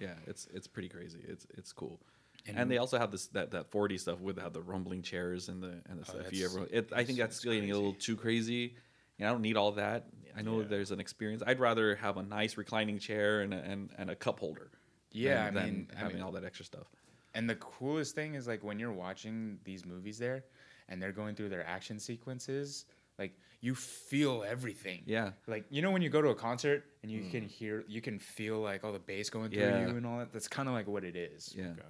[0.00, 1.20] yeah, it's it's pretty crazy.
[1.26, 2.00] It's it's cool,
[2.46, 5.48] and, And- they also have this that that 4D stuff with how the rumbling chairs
[5.48, 6.32] and the and the stuff.
[6.32, 8.76] You ever, it, I think that's getting a little too crazy.
[9.18, 10.06] And I don't need all that.
[10.36, 10.66] I know Yeah.
[10.68, 11.42] there's an experience.
[11.46, 14.70] I'd rather have a nice reclining chair and a, and and a cup holder.
[15.12, 16.86] Yeah, than, I than mean- I having mean- all that extra stuff.
[17.34, 20.44] And the coolest thing is like when you're watching these movies there,
[20.88, 22.84] and they're going through their action sequences,
[23.18, 25.02] like you feel everything.
[25.06, 28.00] Yeah, Like you know when you go to a concert and you can hear, you
[28.00, 29.86] can feel like all the bass going through Yeah.
[29.88, 30.32] you and all that.
[30.32, 31.54] That's kind of like what it is.
[31.56, 31.66] yeah.
[31.66, 31.82] Okay.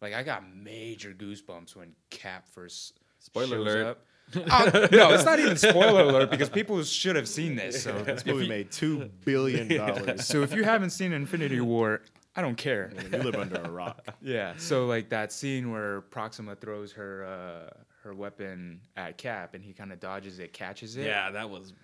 [0.00, 3.86] Like I got major goosebumps when Cap first Spoiler shows alert.
[3.86, 4.06] up.
[4.34, 7.82] Uh, no, it's not even spoiler alert because people should have seen this.
[7.82, 10.24] So This if movie you, made two billion dollars.
[10.32, 12.00] so if you haven't seen Infinity War,
[12.36, 12.92] I don't care.
[13.12, 14.06] you live under a rock.
[14.22, 14.54] Yeah.
[14.56, 17.74] So like that scene where Proxima throws her uh,
[18.04, 21.06] her weapon at Cap and he kind of dodges it, catches it.
[21.06, 21.74] Yeah, that was.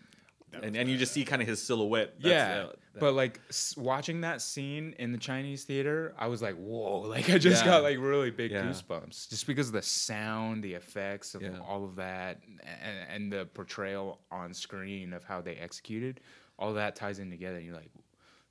[0.63, 2.15] and, and you just see kind of his silhouette.
[2.21, 2.63] That's, yeah.
[2.65, 6.55] uh, that- but like s- watching that scene in the Chinese theater, I was like,
[6.55, 7.01] whoa!
[7.09, 7.73] Like I just Yeah.
[7.73, 8.63] got like really big Yeah.
[8.63, 11.59] goosebumps just because of the sound, the effects of Yeah.
[11.69, 16.21] all of that, and, and the portrayal on screen of how they executed.
[16.59, 17.91] All that ties in together, and you're like,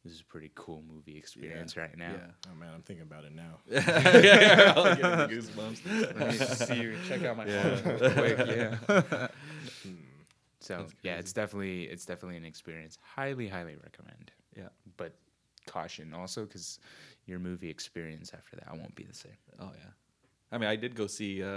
[0.05, 2.11] this is a pretty cool movie experience right now.
[2.11, 2.27] yeah.
[2.51, 3.57] Oh man, I'm thinking about it now.
[3.69, 6.15] yeah, yeah, I'll get the goosebumps.
[6.19, 6.81] Let me see.
[6.81, 7.75] You check out my Yeah.
[7.75, 8.37] phone real quick.
[8.47, 9.27] Yeah.
[10.59, 12.97] so yeah, it's definitely it's definitely an experience.
[13.01, 14.31] Highly, highly recommend.
[14.55, 14.69] Yeah.
[14.97, 15.15] But
[15.67, 16.79] caution also because
[17.25, 19.37] your movie experience after that won't be the same.
[19.59, 19.89] Oh yeah.
[20.51, 21.47] I mean, I did go see uh,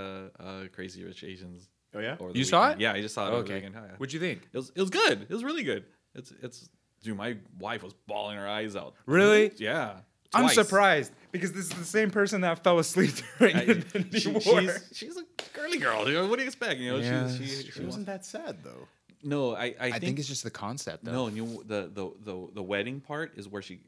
[0.41, 1.69] uh, Crazy Rich Asians.
[1.95, 2.17] Oh yeah.
[2.19, 2.81] over the You saw it?
[2.81, 3.33] Yeah, I just saw it.
[3.41, 3.67] Okay.
[3.67, 3.93] Oh, yeah.
[3.99, 4.49] What'd you think?
[4.53, 5.23] It was it was good.
[5.23, 5.85] It was really good.
[6.15, 6.69] It's it's
[7.03, 7.17] dude.
[7.17, 8.95] My wife was bawling her eyes out.
[9.07, 9.53] Really?
[9.57, 9.99] Yeah.
[10.35, 14.29] I'm surprised because this is the same person that fell asleep during I- Infinity she-
[14.31, 14.41] War.
[14.43, 15.25] she's she's a
[15.55, 16.07] girly girl.
[16.07, 16.81] You know, what do you expect?
[16.81, 18.87] You know, Yeah, she, she, she She wasn't that sad though.
[19.23, 21.05] No, I I, I think, it's just the concept.
[21.05, 21.13] Though.
[21.13, 21.29] no.
[21.29, 23.81] You the the the the wedding part is where she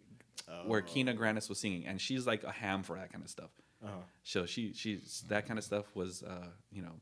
[0.64, 0.90] where Oh.
[0.90, 3.50] Kina Grannis was singing, and she's like a ham for that kind of stuff.
[3.84, 3.92] Uh-huh.
[4.24, 6.94] So she she's that kind of stuff was uh, you know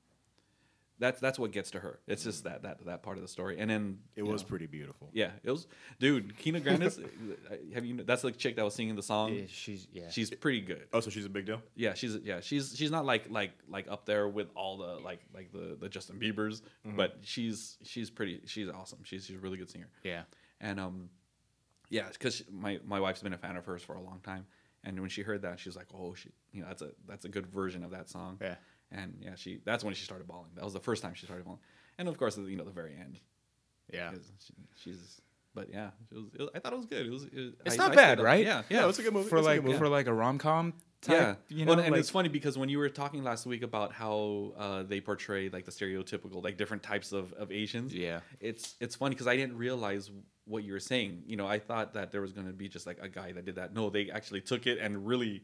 [0.99, 2.01] that's that's what gets to her.
[2.07, 2.45] It's just mm.
[2.45, 5.11] that that that part of the story, and then It was know, pretty beautiful.
[5.13, 5.67] yeah, it was
[6.01, 6.37] dude.
[6.39, 6.99] Kina Grannis,
[7.51, 8.03] uh, have you?
[8.03, 9.35] That's the chick that was singing the song.
[9.35, 10.11] Yeah, she's yeah.
[10.11, 10.87] She's pretty good.
[10.93, 11.63] Oh, so she's a big deal.
[11.75, 15.21] Yeah, she's yeah, she's she's not like like like up there with all the like
[15.35, 16.97] like the the Justin Bieber's, mm-hmm.
[16.97, 18.99] but she's she's pretty she's awesome.
[19.05, 19.89] She's she's a really good singer.
[20.03, 20.23] yeah.
[20.61, 21.11] And um,
[21.89, 24.47] yeah, because my my wife's been a fan of hers for a long time,
[24.85, 27.25] and when she heard that, she was like, oh, she you know that's a that's
[27.25, 28.39] a good version of that song.
[28.41, 28.57] Yeah.
[28.91, 30.51] And yeah, she that's when she started bawling.
[30.55, 31.61] That was the first time she started bawling,
[31.99, 33.19] and of course, you know, the very end.
[33.93, 34.13] Yeah,
[34.45, 35.21] She, she's,
[35.55, 37.07] but yeah, it was, it was- I thought it was good.
[37.07, 37.25] It was.
[37.25, 38.45] It, It's I- not I bad, right?
[38.45, 38.89] Yeah, Yeah, yeah.
[38.89, 39.29] it's a good movie.
[39.31, 39.79] For It's like movie.
[39.79, 41.17] for like a rom com type.
[41.17, 43.63] Yeah, You know, well, and like, it's funny because when you were talking last week
[43.63, 47.95] about how uh, they portray like the stereotypical, like different types of, of Asians.
[47.95, 48.21] Yeah.
[48.41, 50.11] it's it's funny because I didn't realize
[50.45, 51.23] what you were saying.
[51.27, 53.45] You know, I thought that there was going to be just like a guy that
[53.45, 53.73] did that.
[53.75, 55.43] No, they actually took it and really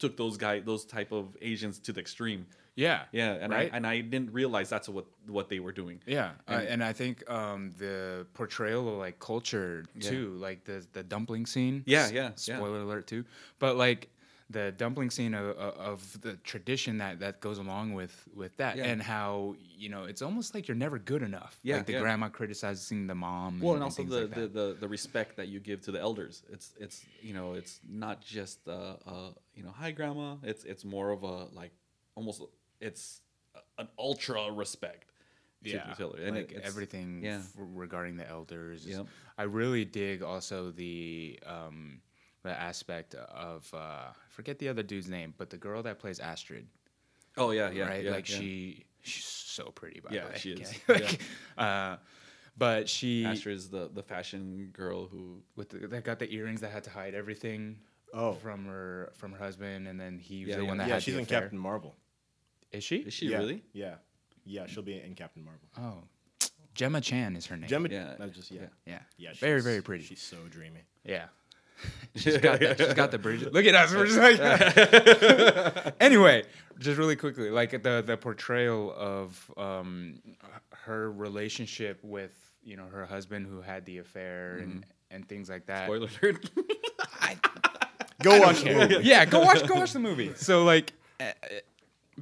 [0.00, 2.46] took those guy those type of Asians to the extreme.
[2.74, 3.02] yeah.
[3.12, 3.70] Yeah, and Right?
[3.72, 6.00] I and I didn't realize that's what what they were doing.
[6.06, 10.10] Yeah, uh, And- and I think um, the portrayal of like culture Yeah.
[10.10, 11.76] too, like the the dumpling scene.
[11.86, 12.56] Yeah, yeah, yeah.
[12.56, 13.22] Spoiler alert too,
[13.58, 14.08] but like
[14.50, 18.86] the dumpling scene of, of the tradition that that goes along with with that, Yeah.
[18.86, 21.58] and how you know it's almost like you're never good enough.
[21.62, 22.00] Yeah, like the yeah.
[22.00, 23.60] grandma criticizing the mom.
[23.60, 26.00] Well, and and also the, like the, the, the respect that you give to the
[26.00, 26.42] elders.
[26.50, 30.36] It's it's you know it's not just uh, uh you know hi grandma.
[30.42, 31.72] It's it's more of a like
[32.16, 32.42] almost
[32.80, 33.22] it's
[33.78, 35.12] an ultra respect.
[35.62, 37.36] yeah, and like it, everything yeah.
[37.36, 38.86] f- regarding the elders.
[38.86, 39.06] Yep.
[39.36, 42.00] I really dig also the um,
[42.42, 46.18] the aspect of uh, I forget the other dude's name, but the girl that plays
[46.20, 46.66] Astrid.
[47.36, 48.04] Oh yeah, yeah, right?
[48.04, 48.36] yeah, like yeah.
[48.38, 50.00] she, she's so pretty.
[50.00, 50.38] By Yeah, the way.
[50.38, 50.74] she is.
[50.88, 51.04] okay?
[51.04, 51.20] like,
[51.58, 51.96] uh,
[52.56, 56.60] but she Astrid is the the fashion girl who with the, that got the earrings
[56.62, 57.78] that had to hide everything.
[58.12, 58.32] Oh.
[58.32, 60.68] from her from her husband, and then he was Yeah, the yeah.
[60.68, 61.42] one that yeah, had she's the in affair.
[61.42, 61.94] Captain Marvel.
[62.72, 62.96] Is she?
[62.96, 63.62] is she yeah, really?
[63.72, 63.94] Yeah,
[64.44, 65.68] yeah, she'll be in Captain Marvel.
[65.78, 67.68] Oh, Gemma Chan is her name.
[67.68, 68.14] Gemma, Yeah.
[68.18, 70.02] yeah, just yeah, yeah, yeah, very very pretty.
[70.02, 70.80] She's so dreamy.
[71.04, 71.26] Yeah.
[72.16, 72.78] She's got that.
[72.78, 73.42] She's got the bridge.
[73.42, 73.94] Look at us.
[73.94, 75.94] We're just like.
[76.00, 76.44] anyway,
[76.78, 80.20] just really quickly, like the the portrayal of um,
[80.72, 85.66] her relationship with you know her husband who had the affair and and things like
[85.66, 85.86] that.
[85.86, 86.50] Spoiler alert.
[88.22, 88.96] Go watch the movie.
[89.02, 90.34] yeah, go watch go watch the movie.
[90.34, 91.46] So like, uh, uh,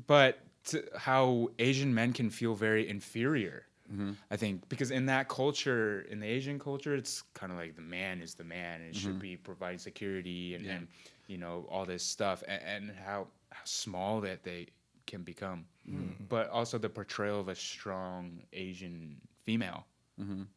[0.07, 3.67] but to how Asian men can feel very inferior.
[3.93, 4.13] Mm-hmm.
[4.31, 7.83] I think because in that culture, in the Asian culture, it's kind of like the
[7.83, 9.19] man is the man and it should mm-hmm.
[9.21, 10.73] be providing security and, Yeah.
[10.73, 10.89] and
[11.27, 14.67] you know all this stuff and, and how, how small that they
[15.07, 15.65] can become.
[15.89, 16.25] Mm-hmm.
[16.29, 19.87] But also the portrayal of a strong Asian female,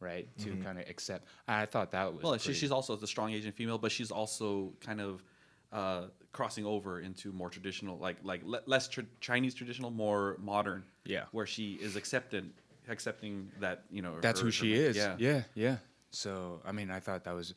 [0.00, 0.28] right?
[0.40, 1.26] To kind of accept.
[1.48, 4.74] I thought that was well, she, she's also the strong Asian female, but she's also
[4.80, 5.22] kind of
[5.72, 10.84] uh, crossing over into more traditional, like like le- less tr- Chinese traditional, more modern.
[11.04, 11.24] Yeah.
[11.32, 12.52] where she is accepted,
[12.88, 14.96] accepting that you know that's her- who her- she is.
[14.96, 15.76] Yeah, yeah, yeah.
[16.10, 17.54] So I mean, I thought that was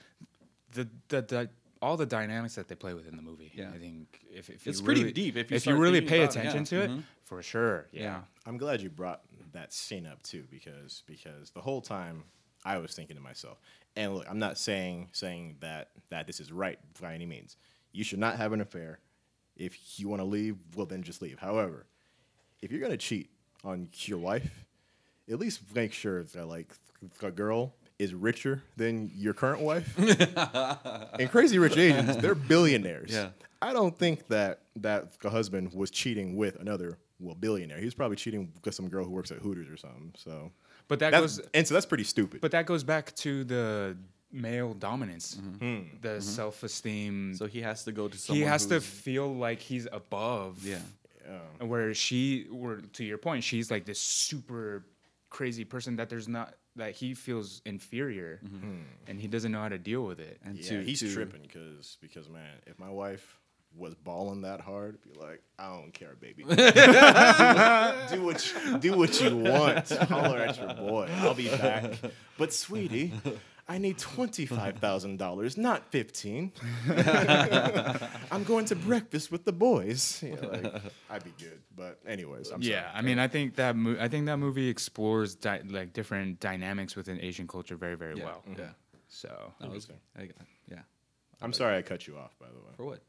[0.71, 1.49] the the, the
[1.81, 3.51] all the dynamics that they play with in the movie.
[3.53, 3.69] Yeah.
[3.73, 6.35] I think if, if It's you pretty really, deep if you you really pay about
[6.35, 6.49] it, yeah.
[6.49, 7.03] attention to it, Mhm.
[7.23, 7.87] for sure.
[7.91, 8.01] Yeah.
[8.01, 8.21] Yeah.
[8.45, 9.21] I'm glad you brought
[9.51, 12.23] that scene up too, because because the whole time
[12.63, 13.59] I was thinking to myself,
[13.95, 17.57] and look, I'm not saying saying that that this is right by any means.
[17.91, 18.99] You should not have an affair.
[19.55, 21.39] If you want to leave, well then just leave.
[21.39, 21.85] However,
[22.61, 23.29] if you're gonna cheat
[23.63, 24.64] on your wife,
[25.31, 26.67] at least make sure that like
[27.21, 29.97] a girl is richer than your current wife.
[31.19, 33.11] and crazy rich Asians, they're billionaires.
[33.11, 33.29] Yeah.
[33.61, 37.79] I don't think that that the husband was cheating with another well billionaire.
[37.79, 40.13] He was probably cheating with some girl who works at Hooters or something.
[40.17, 40.51] So
[40.87, 42.41] But that that's goes and so that's pretty stupid.
[42.41, 43.97] but that goes back to the
[44.31, 45.97] male dominance, Mm-hmm.
[46.01, 47.33] the self esteem.
[47.35, 48.41] So he has to go to someone.
[48.41, 50.63] he has to feel like he's above.
[50.65, 50.79] Yeah.
[51.27, 51.65] Yeah.
[51.65, 54.85] where she where to your point she's like this super
[55.35, 58.83] crazy person that there's not that he feels inferior mm-hmm.
[59.05, 61.41] and he doesn't know how to deal with it And yeah, to, he's to, tripping
[61.41, 63.37] because because man, if my wife
[63.75, 66.43] was balling that hard, be like, I don't care, baby.
[66.47, 69.89] do what you, do what you want.
[69.89, 71.09] Holler at your boy.
[71.17, 71.95] I'll be back.
[72.37, 73.11] But sweetie,
[73.67, 76.51] I need twenty five thousand dollars, not fifteen.
[78.31, 80.21] I'm going to breakfast with the boys.
[80.23, 80.73] Yeah, like,
[81.09, 81.59] I'd be good.
[81.75, 82.73] But anyways, I'm sorry.
[82.73, 82.95] yeah sorry.
[82.95, 86.95] i mean i think that mo- i think that movie explores di- like different dynamics
[86.95, 88.59] within asian culture very very yeah, well mm-hmm.
[88.61, 88.69] Yeah.
[89.09, 89.27] so
[89.59, 89.97] That was, Interesting.
[90.17, 90.29] I,
[90.73, 90.81] yeah.
[91.41, 92.71] I'm sorry I cut you off, by the way.
[92.77, 93.01] For what?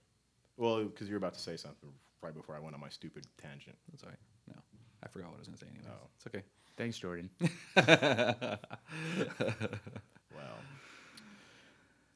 [0.57, 1.90] Well, because you were about to say something
[2.22, 3.76] right before I went on my stupid tangent.
[3.92, 4.18] That's all right.
[4.48, 4.54] No,
[5.04, 5.66] I forgot what I was gonna say.
[5.70, 5.86] anyway.
[5.88, 6.09] Oh.
[6.16, 6.42] it's okay.
[6.76, 7.30] thanks jordan
[10.37, 10.45] Well,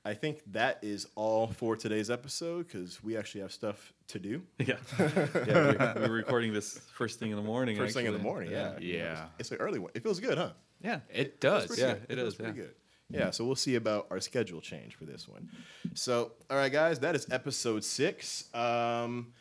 [0.04, 4.42] I think that is all for today's episode because we actually have stuff to do.
[4.58, 5.94] Yeah, yeah.
[5.94, 7.76] We, we're recording this first thing in the morning.
[7.76, 8.78] First thing in the morning, yeah.
[8.80, 9.24] Yeah.
[9.38, 9.90] It's an early one.
[9.94, 10.50] It feels good, huh?
[10.82, 11.00] yeah.
[11.12, 11.66] It does.
[11.66, 12.06] Pretty Yeah, good.
[12.08, 12.64] it feels is, pretty yeah.
[12.64, 12.74] good.
[13.12, 15.48] Yeah, so we'll see about our schedule change for this one.
[15.94, 18.44] So, all right, guys, that is episode six.
[18.54, 19.32] Um,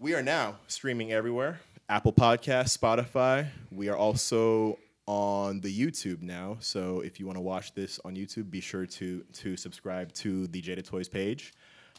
[0.00, 3.46] we are now streaming everywhere Apple Podcasts, Spotify.
[3.70, 4.78] We are also
[5.08, 6.58] on the YouTube now.
[6.60, 10.46] So, if you want to watch this on YouTube, be sure to to subscribe to
[10.48, 11.54] the Jada Toys page.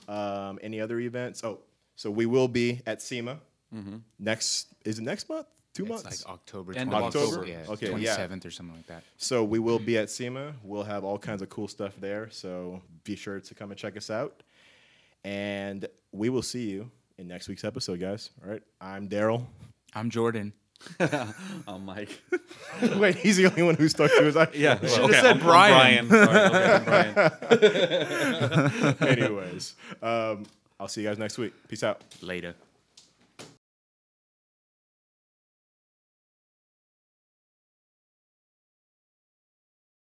[0.08, 1.44] Um, any other events?
[1.44, 1.60] Oh,
[1.96, 3.40] so we will be at SEMA
[4.20, 4.68] next.
[4.86, 5.48] Is it next month?
[5.74, 6.26] Two It's months.
[6.26, 6.74] like October.
[6.78, 7.06] End of 20th.
[7.16, 7.46] October?
[7.48, 7.58] Yeah.
[7.70, 8.18] Okay, yeah.
[8.18, 9.04] 27th or something like that.
[9.18, 10.54] So we will be at SEMA.
[10.64, 12.30] We'll have all kinds of cool stuff there.
[12.32, 14.42] So be sure to come and check us out.
[15.24, 18.32] And we will see you in next week's episode, guys.
[18.44, 18.64] All right.
[18.82, 19.46] I'm Daryl.
[19.94, 20.54] I'm Jordan.
[21.68, 22.22] Oh, Mike.
[22.96, 25.26] Wait, he's the only one who stuck to his Yeah, well, well, Should've okay, said
[25.26, 26.08] I'm- I'm Brian.
[26.08, 26.26] Brian.
[26.26, 29.20] Sorry, okay, I'm Brian.
[29.20, 30.44] Anyways, um,
[30.80, 31.54] I'll see you guys next week.
[31.68, 32.02] Peace out.
[32.22, 32.56] Later.